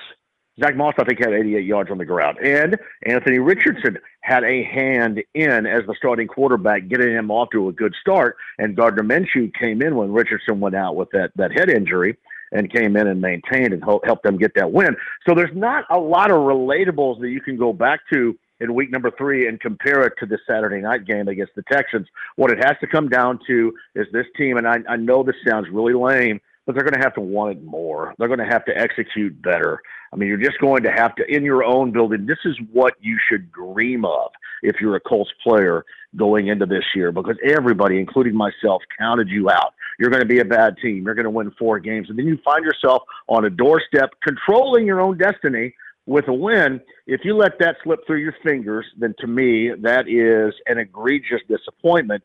Zach 0.62 0.76
Moss, 0.76 0.94
I 0.98 1.04
think, 1.04 1.20
had 1.20 1.34
88 1.34 1.66
yards 1.66 1.92
on 1.92 1.98
the 1.98 2.06
ground. 2.06 2.38
And 2.40 2.78
Anthony 3.04 3.40
Richardson 3.40 3.98
had 4.22 4.44
a 4.44 4.64
hand 4.64 5.22
in 5.34 5.66
as 5.66 5.86
the 5.88 5.96
starting 5.98 6.28
quarterback, 6.28 6.88
getting 6.88 7.12
him 7.12 7.32
off 7.32 7.50
to 7.52 7.70
a 7.70 7.74
good 7.74 7.94
start. 8.00 8.38
And 8.60 8.76
Gardner 8.76 9.04
Minshew 9.04 9.54
came 9.54 9.82
in 9.82 9.96
when 9.96 10.12
Richardson 10.12 10.60
went 10.60 10.76
out 10.76 10.96
with 10.96 11.10
that, 11.12 11.32
that 11.36 11.52
head 11.52 11.70
injury 11.70 12.18
and 12.52 12.72
came 12.72 12.98
in 12.98 13.08
and 13.08 13.22
maintained 13.22 13.74
and 13.74 13.84
helped 13.84 14.24
them 14.24 14.38
get 14.38 14.54
that 14.56 14.72
win. 14.72 14.96
So 15.28 15.34
there's 15.34 15.56
not 15.56 15.86
a 15.90 15.98
lot 15.98 16.32
of 16.32 16.38
relatables 16.38 17.20
that 17.22 17.30
you 17.30 17.42
can 17.42 17.58
go 17.58 17.74
back 17.74 18.02
to 18.12 18.38
in 18.60 18.76
week 18.76 18.92
number 18.92 19.12
three 19.18 19.48
and 19.48 19.60
compare 19.60 20.04
it 20.04 20.14
to 20.20 20.26
the 20.26 20.38
Saturday 20.48 20.82
night 20.82 21.06
game 21.06 21.28
against 21.28 21.56
the 21.56 21.64
Texans. 21.64 22.08
What 22.36 22.52
it 22.52 22.64
has 22.64 22.78
to 22.82 22.88
come 22.88 23.10
down 23.10 23.40
to 23.48 23.74
is 23.96 24.06
this 24.14 24.28
team, 24.38 24.58
and 24.58 24.68
I, 24.68 24.80
I 24.88 24.98
know 24.98 25.24
this 25.24 25.36
sounds 25.48 25.68
really 25.72 25.94
lame, 25.94 26.40
but 26.66 26.76
they're 26.76 26.84
going 26.84 27.00
to 27.00 27.04
have 27.04 27.16
to 27.16 27.22
want 27.22 27.58
it 27.58 27.64
more. 27.64 28.14
They're 28.18 28.28
going 28.28 28.40
to 28.40 28.46
have 28.46 28.66
to 28.66 28.78
execute 28.78 29.42
better. 29.42 29.82
I 30.14 30.16
mean, 30.16 30.30
you're 30.30 30.38
just 30.38 30.60
going 30.60 30.84
to 30.84 30.92
have 30.92 31.16
to, 31.16 31.26
in 31.28 31.44
your 31.44 31.64
own 31.64 31.92
building, 31.92 32.26
this 32.26 32.40
is 32.46 32.56
what 32.72 32.94
you 33.00 33.18
should 33.30 33.52
dream 33.52 34.06
of 34.06 34.32
if 34.62 34.76
you're 34.80 34.96
a 34.96 35.00
Colts 35.00 35.32
player 35.44 35.86
going 36.16 36.48
into 36.48 36.66
this 36.66 36.84
year 36.94 37.12
because 37.12 37.38
everybody, 37.46 38.00
including 38.00 38.36
myself, 38.36 38.82
counted 38.98 39.30
you 39.30 39.50
out. 39.50 39.74
You're 40.00 40.10
going 40.10 40.22
to 40.22 40.28
be 40.28 40.40
a 40.40 40.46
bad 40.46 40.78
team. 40.82 41.06
You're 41.06 41.16
going 41.16 41.26
to 41.26 41.30
win 41.30 41.52
four 41.58 41.80
games. 41.80 42.10
And 42.10 42.20
then 42.20 42.28
you 42.28 42.38
find 42.44 42.66
yourself 42.66 43.04
on 43.28 43.46
a 43.46 43.50
doorstep 43.50 44.12
controlling 44.24 44.86
your 44.86 45.00
own 45.00 45.18
destiny 45.18 45.74
with 46.06 46.28
a 46.28 46.34
win. 46.34 46.82
If 47.08 47.22
you 47.24 47.36
let 47.36 47.60
that 47.60 47.78
slip 47.84 48.06
through 48.06 48.18
your 48.20 48.36
fingers, 48.44 48.86
then 48.98 49.16
to 49.20 49.28
me, 49.28 49.72
that 49.82 50.08
is 50.08 50.54
an 50.68 50.78
egregious 50.78 51.42
disappointment. 51.48 52.24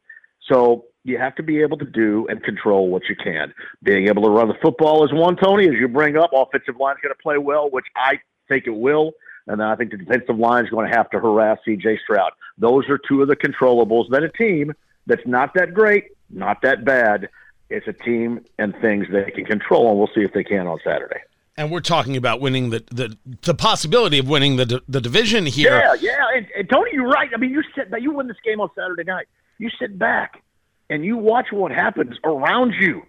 So 0.50 0.86
you 1.06 1.18
have 1.18 1.36
to 1.36 1.42
be 1.42 1.60
able 1.62 1.78
to 1.78 1.84
do 1.84 2.26
and 2.28 2.42
control 2.42 2.88
what 2.88 3.02
you 3.08 3.14
can. 3.14 3.54
Being 3.82 4.08
able 4.08 4.24
to 4.24 4.28
run 4.28 4.48
the 4.48 4.56
football 4.60 5.04
is 5.04 5.12
one, 5.12 5.36
Tony, 5.36 5.68
as 5.68 5.74
you 5.74 5.86
bring 5.86 6.16
up. 6.16 6.30
Offensive 6.34 6.76
line 6.78 6.96
is 6.96 7.00
going 7.00 7.14
to 7.14 7.22
play 7.22 7.38
well, 7.38 7.70
which 7.70 7.86
I 7.94 8.18
think 8.48 8.66
it 8.66 8.74
will. 8.74 9.12
And 9.46 9.60
then 9.60 9.68
I 9.68 9.76
think 9.76 9.92
the 9.92 9.98
defensive 9.98 10.36
line 10.36 10.64
is 10.64 10.70
going 10.70 10.90
to 10.90 10.96
have 10.96 11.08
to 11.10 11.20
harass 11.20 11.58
C.J. 11.64 12.00
Stroud. 12.02 12.32
Those 12.58 12.88
are 12.88 12.98
two 12.98 13.22
of 13.22 13.28
the 13.28 13.36
controllables 13.36 14.10
that 14.10 14.24
a 14.24 14.28
team 14.30 14.72
that's 15.06 15.24
not 15.24 15.54
that 15.54 15.72
great, 15.72 16.06
not 16.28 16.62
that 16.62 16.84
bad, 16.84 17.28
it's 17.70 17.86
a 17.86 17.92
team 17.92 18.44
and 18.58 18.74
things 18.80 19.06
they 19.12 19.30
can 19.30 19.44
control, 19.44 19.90
and 19.90 19.98
we'll 19.98 20.10
see 20.14 20.22
if 20.22 20.32
they 20.32 20.44
can 20.44 20.66
on 20.66 20.78
Saturday. 20.84 21.20
And 21.56 21.70
we're 21.70 21.80
talking 21.80 22.16
about 22.16 22.40
winning 22.40 22.70
the 22.70 22.84
the, 22.90 23.16
the 23.42 23.54
possibility 23.54 24.18
of 24.18 24.28
winning 24.28 24.56
the 24.56 24.82
the 24.88 25.00
division 25.00 25.46
here. 25.46 25.78
Yeah, 25.78 25.94
yeah. 25.94 26.36
And, 26.36 26.46
and 26.56 26.68
Tony, 26.68 26.90
you're 26.92 27.08
right. 27.08 27.30
I 27.32 27.38
mean, 27.38 27.50
you 27.50 27.62
sit 27.74 27.88
you 28.00 28.12
win 28.12 28.26
this 28.28 28.36
game 28.44 28.60
on 28.60 28.68
Saturday 28.76 29.04
night. 29.04 29.26
You 29.58 29.70
sit 29.80 29.98
back 29.98 30.42
and 30.90 31.04
you 31.04 31.16
watch 31.16 31.46
what 31.50 31.72
happens 31.72 32.16
around 32.24 32.74
you. 32.80 33.02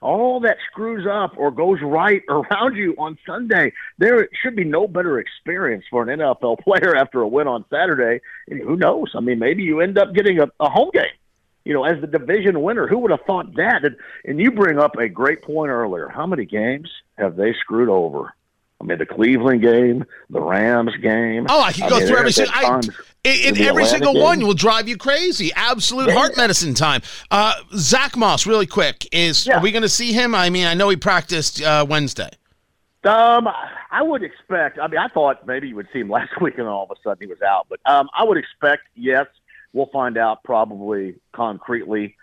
All 0.00 0.40
that 0.40 0.56
screws 0.70 1.06
up 1.06 1.34
or 1.36 1.50
goes 1.50 1.78
right 1.80 2.22
around 2.28 2.76
you 2.76 2.94
on 2.98 3.18
Sunday. 3.24 3.72
There 3.98 4.28
should 4.42 4.56
be 4.56 4.64
no 4.64 4.88
better 4.88 5.18
experience 5.18 5.84
for 5.90 6.02
an 6.02 6.18
NFL 6.18 6.60
player 6.60 6.96
after 6.96 7.20
a 7.20 7.28
win 7.28 7.46
on 7.46 7.64
Saturday. 7.70 8.20
And 8.48 8.60
who 8.60 8.76
knows? 8.76 9.12
I 9.14 9.20
mean, 9.20 9.38
maybe 9.38 9.62
you 9.62 9.80
end 9.80 9.98
up 9.98 10.12
getting 10.14 10.40
a, 10.40 10.48
a 10.60 10.68
home 10.68 10.90
game 10.92 11.04
you 11.64 11.72
know, 11.72 11.84
as 11.84 12.00
the 12.00 12.06
division 12.06 12.60
winner. 12.62 12.86
Who 12.88 12.98
would 12.98 13.10
have 13.10 13.22
thought 13.26 13.54
that? 13.54 13.84
And, 13.84 13.96
and, 14.24 14.40
you 14.40 14.50
bring 14.50 14.78
up 14.78 14.96
a 14.96 15.08
great 15.08 15.42
point 15.42 15.70
earlier. 15.70 16.08
How 16.08 16.26
many 16.26 16.44
games 16.44 16.90
have 17.18 17.36
they 17.36 17.54
screwed 17.54 17.88
over? 17.88 18.34
I 18.82 18.84
mean, 18.84 18.98
the 18.98 19.06
Cleveland 19.06 19.62
game, 19.62 20.04
the 20.28 20.40
Rams 20.40 20.96
game. 21.00 21.46
Oh, 21.48 21.62
I 21.62 21.72
can 21.72 21.88
go 21.88 21.96
I 21.96 21.98
mean, 22.00 22.08
through 22.08 22.16
every 22.16 22.32
single. 22.32 22.52
I, 22.54 22.80
in, 23.22 23.56
in 23.56 23.62
every 23.62 23.86
single 23.86 24.12
game. 24.12 24.22
one 24.22 24.40
will 24.40 24.54
drive 24.54 24.88
you 24.88 24.96
crazy. 24.96 25.52
Absolute 25.54 26.08
yeah. 26.08 26.14
heart 26.14 26.36
medicine 26.36 26.74
time. 26.74 27.00
Uh, 27.30 27.54
Zach 27.76 28.16
Moss, 28.16 28.44
really 28.44 28.66
quick, 28.66 29.06
is 29.12 29.46
yeah. 29.46 29.58
are 29.58 29.62
we 29.62 29.70
going 29.70 29.82
to 29.82 29.88
see 29.88 30.12
him? 30.12 30.34
I 30.34 30.50
mean, 30.50 30.66
I 30.66 30.74
know 30.74 30.88
he 30.88 30.96
practiced 30.96 31.62
uh, 31.62 31.86
Wednesday. 31.88 32.30
Um, 33.04 33.48
I 33.90 34.02
would 34.02 34.24
expect. 34.24 34.80
I 34.80 34.88
mean, 34.88 34.98
I 34.98 35.06
thought 35.08 35.46
maybe 35.46 35.68
you 35.68 35.76
would 35.76 35.88
see 35.92 36.00
him 36.00 36.08
last 36.10 36.40
week, 36.40 36.54
and 36.54 36.66
then 36.66 36.72
all 36.72 36.84
of 36.84 36.90
a 36.90 37.00
sudden 37.04 37.18
he 37.20 37.28
was 37.28 37.40
out. 37.40 37.66
But 37.68 37.78
um, 37.86 38.08
I 38.18 38.24
would 38.24 38.36
expect. 38.36 38.82
Yes, 38.96 39.26
we'll 39.72 39.90
find 39.92 40.18
out 40.18 40.42
probably 40.42 41.14
concretely 41.32 42.16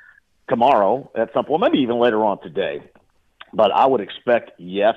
tomorrow 0.50 1.10
at 1.16 1.32
some 1.34 1.46
point, 1.46 1.62
maybe 1.62 1.78
even 1.78 2.00
later 2.00 2.26
on 2.26 2.42
today. 2.42 2.82
But 3.54 3.72
I 3.72 3.86
would 3.86 4.02
expect 4.02 4.52
yes. 4.58 4.96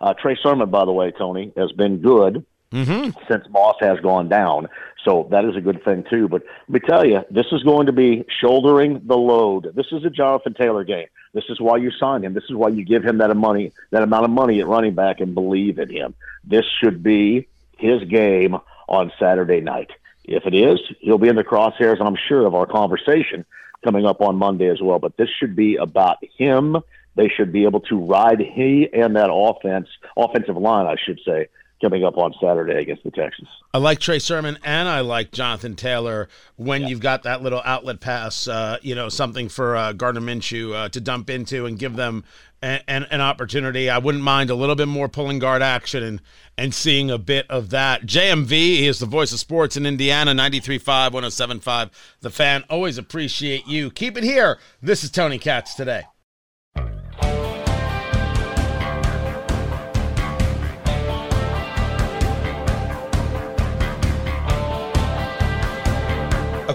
Uh, 0.00 0.14
Trey 0.14 0.36
Sermon, 0.42 0.70
by 0.70 0.84
the 0.84 0.92
way, 0.92 1.10
Tony 1.10 1.52
has 1.56 1.72
been 1.72 1.98
good 1.98 2.44
Mm-hmm. 2.72 3.10
since 3.30 3.44
Moss 3.50 3.76
has 3.78 4.00
gone 4.00 4.28
down. 4.28 4.68
So 5.04 5.28
that 5.30 5.44
is 5.44 5.54
a 5.54 5.60
good 5.60 5.84
thing 5.84 6.04
too. 6.10 6.26
But 6.26 6.42
let 6.66 6.82
me 6.82 6.88
tell 6.88 7.06
you, 7.06 7.20
this 7.30 7.46
is 7.52 7.62
going 7.62 7.86
to 7.86 7.92
be 7.92 8.24
shouldering 8.40 9.00
the 9.04 9.16
load. 9.16 9.72
This 9.76 9.86
is 9.92 10.04
a 10.04 10.10
Jonathan 10.10 10.54
Taylor 10.54 10.82
game. 10.82 11.06
This 11.34 11.44
is 11.48 11.60
why 11.60 11.76
you 11.76 11.92
sign 11.92 12.24
him. 12.24 12.34
This 12.34 12.44
is 12.48 12.56
why 12.56 12.70
you 12.70 12.84
give 12.84 13.04
him 13.04 13.18
that 13.18 13.36
money, 13.36 13.70
that 13.90 14.02
amount 14.02 14.24
of 14.24 14.30
money 14.30 14.60
at 14.60 14.66
running 14.66 14.94
back, 14.94 15.20
and 15.20 15.34
believe 15.34 15.78
in 15.78 15.88
him. 15.88 16.14
This 16.42 16.64
should 16.80 17.00
be 17.00 17.46
his 17.78 18.02
game 18.08 18.56
on 18.88 19.12
Saturday 19.20 19.60
night. 19.60 19.90
If 20.24 20.44
it 20.44 20.54
is, 20.54 20.80
he'll 20.98 21.18
be 21.18 21.28
in 21.28 21.36
the 21.36 21.44
crosshairs, 21.44 22.00
and 22.00 22.08
I'm 22.08 22.18
sure, 22.28 22.44
of 22.44 22.56
our 22.56 22.66
conversation 22.66 23.44
coming 23.84 24.04
up 24.04 24.20
on 24.20 24.34
Monday 24.36 24.68
as 24.68 24.80
well. 24.82 24.98
But 24.98 25.16
this 25.16 25.28
should 25.38 25.54
be 25.54 25.76
about 25.76 26.18
him. 26.38 26.78
They 27.16 27.28
should 27.28 27.52
be 27.52 27.64
able 27.64 27.80
to 27.80 27.96
ride 27.96 28.40
he 28.40 28.88
and 28.92 29.16
that 29.16 29.30
offense, 29.32 29.88
offensive 30.16 30.56
line, 30.56 30.86
I 30.86 30.96
should 31.04 31.20
say, 31.24 31.48
coming 31.80 32.04
up 32.04 32.16
on 32.16 32.34
Saturday 32.40 32.80
against 32.80 33.04
the 33.04 33.10
Texans. 33.10 33.48
I 33.72 33.78
like 33.78 33.98
Trey 33.98 34.18
Sermon 34.18 34.58
and 34.64 34.88
I 34.88 35.00
like 35.00 35.32
Jonathan 35.32 35.76
Taylor 35.76 36.28
when 36.56 36.82
yeah. 36.82 36.88
you've 36.88 37.00
got 37.00 37.24
that 37.24 37.42
little 37.42 37.60
outlet 37.64 38.00
pass, 38.00 38.48
uh, 38.48 38.78
you 38.82 38.94
know, 38.94 39.08
something 39.08 39.48
for 39.48 39.76
uh, 39.76 39.92
Gardner 39.92 40.20
Minshew 40.20 40.74
uh, 40.74 40.88
to 40.88 41.00
dump 41.00 41.28
into 41.28 41.66
and 41.66 41.78
give 41.78 41.94
them 41.94 42.24
an, 42.62 42.80
an, 42.88 43.04
an, 43.10 43.20
opportunity. 43.20 43.90
I 43.90 43.98
wouldn't 43.98 44.24
mind 44.24 44.48
a 44.48 44.54
little 44.54 44.76
bit 44.76 44.88
more 44.88 45.08
pulling 45.08 45.38
guard 45.38 45.60
action 45.60 46.02
and, 46.02 46.22
and 46.56 46.74
seeing 46.74 47.10
a 47.10 47.18
bit 47.18 47.46
of 47.50 47.70
that. 47.70 48.06
JMV 48.06 48.50
he 48.50 48.86
is 48.86 48.98
the 48.98 49.06
voice 49.06 49.32
of 49.32 49.38
sports 49.38 49.76
in 49.76 49.84
Indiana, 49.84 50.32
93.5, 50.32 51.10
107.5. 51.10 51.90
The 52.20 52.30
fan, 52.30 52.64
always 52.70 52.96
appreciate 52.96 53.66
you. 53.66 53.90
Keep 53.90 54.16
it 54.16 54.24
here. 54.24 54.58
This 54.80 55.04
is 55.04 55.10
Tony 55.10 55.38
Katz 55.38 55.74
today. 55.74 56.04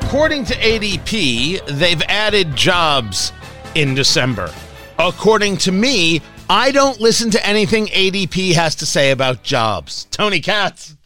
According 0.10 0.46
to 0.46 0.56
ADP, 0.56 1.68
they've 1.78 2.02
added 2.08 2.56
jobs 2.56 3.32
in 3.76 3.94
December. 3.94 4.52
According 4.98 5.58
to 5.58 5.72
me, 5.72 6.24
I 6.50 6.72
don't 6.72 7.00
listen 7.00 7.30
to 7.30 7.46
anything 7.46 7.86
ADP 7.86 8.54
has 8.56 8.74
to 8.78 8.88
say 8.88 9.12
about 9.12 9.44
jobs. 9.44 10.06
Tony 10.06 10.40
Katz. 10.40 10.98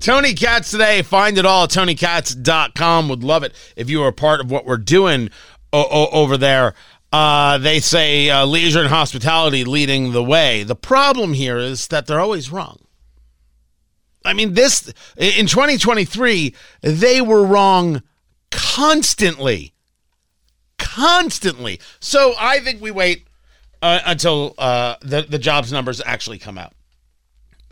Tony 0.00 0.34
Katz 0.34 0.72
today. 0.72 1.02
Find 1.02 1.38
it 1.38 1.46
all 1.46 1.64
at 1.64 1.70
tonykatz.com. 1.70 3.08
Would 3.08 3.22
love 3.22 3.44
it 3.44 3.54
if 3.76 3.88
you 3.88 4.00
were 4.00 4.08
a 4.08 4.12
part 4.12 4.40
of 4.40 4.50
what 4.50 4.66
we're 4.66 4.76
doing 4.76 5.30
o- 5.72 6.08
over 6.10 6.36
there. 6.36 6.74
Uh, 7.12 7.58
they 7.58 7.78
say 7.78 8.28
uh, 8.28 8.44
leisure 8.44 8.80
and 8.80 8.88
hospitality 8.88 9.62
leading 9.62 10.10
the 10.10 10.24
way. 10.24 10.64
The 10.64 10.74
problem 10.74 11.32
here 11.32 11.58
is 11.58 11.86
that 11.86 12.08
they're 12.08 12.18
always 12.18 12.50
wrong. 12.50 12.80
I 14.24 14.32
mean, 14.32 14.54
this 14.54 14.92
in 15.16 15.46
2023, 15.46 16.56
they 16.82 17.20
were 17.20 17.44
wrong 17.44 18.02
constantly. 18.50 19.72
Constantly. 20.78 21.80
So 22.00 22.34
I 22.38 22.60
think 22.60 22.80
we 22.80 22.90
wait 22.90 23.26
uh, 23.82 24.00
until 24.06 24.54
uh, 24.58 24.96
the, 25.00 25.22
the 25.22 25.38
jobs 25.38 25.72
numbers 25.72 26.00
actually 26.04 26.38
come 26.38 26.58
out. 26.58 26.72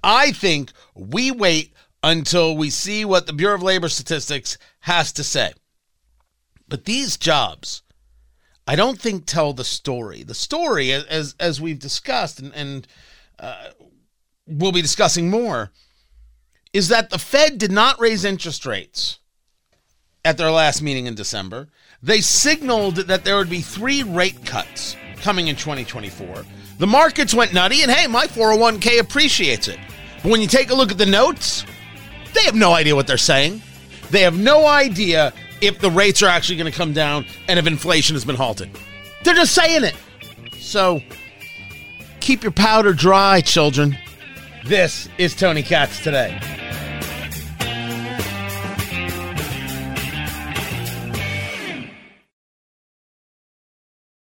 I 0.03 0.33
think 0.33 0.73
we 0.95 1.31
wait 1.31 1.73
until 2.03 2.57
we 2.57 2.71
see 2.71 3.05
what 3.05 3.27
the 3.27 3.33
Bureau 3.33 3.57
of 3.57 3.63
Labor 3.63 3.89
Statistics 3.89 4.59
has 4.81 5.13
to 5.13 5.25
say. 5.25 5.53
But 6.69 6.85
these 6.85 7.17
jobs, 7.17 7.83
I 8.67 8.77
don't 8.77 9.01
think 9.01 9.27
tell 9.27 9.53
the 9.53 9.65
story. 9.65 10.23
The 10.23 10.35
story, 10.35 10.93
as 10.93 11.35
as 11.39 11.61
we've 11.61 11.79
discussed, 11.79 12.41
and, 12.41 12.55
and 12.55 12.87
uh, 13.39 13.71
we'll 14.47 14.73
be 14.73 14.83
discussing 14.83 15.31
more, 15.31 15.73
is 16.73 16.89
that 16.89 17.11
the 17.11 17.19
Fed 17.19 17.59
did 17.59 17.73
not 17.73 18.01
raise 18.01 18.25
interest 18.25 18.67
rates 18.67 19.19
at 20.27 20.37
their 20.37 20.51
last 20.51 20.83
meeting 20.83 21.07
in 21.07 21.15
December. 21.15 21.69
They 22.03 22.21
signaled 22.21 22.97
that 22.97 23.25
there 23.25 23.37
would 23.37 23.49
be 23.49 23.61
three 23.61 24.03
rate 24.03 24.45
cuts 24.45 24.97
coming 25.23 25.47
in 25.47 25.55
2024. 25.55 26.45
The 26.79 26.87
markets 26.87 27.33
went 27.33 27.55
nutty, 27.55 27.83
and 27.83 27.91
hey, 27.91 28.09
my 28.09 28.27
401k 28.27 28.99
appreciates 28.99 29.69
it. 29.69 29.79
But 30.23 30.33
when 30.33 30.41
you 30.41 30.49
take 30.49 30.71
a 30.71 30.75
look 30.75 30.91
at 30.91 30.99
the 30.99 31.07
notes, 31.07 31.65
they 32.35 32.43
have 32.43 32.57
no 32.57 32.73
idea 32.73 32.97
what 32.97 33.07
they're 33.07 33.17
saying. 33.17 33.63
They 34.11 34.23
have 34.23 34.37
no 34.37 34.67
idea 34.67 35.33
if 35.61 35.79
the 35.79 35.91
rates 35.91 36.23
are 36.23 36.29
actually 36.29 36.57
going 36.57 36.71
to 36.71 36.77
come 36.77 36.93
down 36.93 37.25
and 37.49 37.59
if 37.59 37.67
inflation 37.69 38.15
has 38.17 38.25
been 38.25 38.37
halted. 38.37 38.69
They're 39.23 39.35
just 39.35 39.55
saying 39.55 39.85
it. 39.85 39.95
So 40.59 41.01
keep 42.19 42.43
your 42.43 42.53
powder 42.53 42.93
dry, 42.93 43.43
children. 43.43 43.97
This 44.65 45.09
is 45.19 45.37
Tony 45.37 45.63
Katz 45.63 46.03
today. 46.03 46.41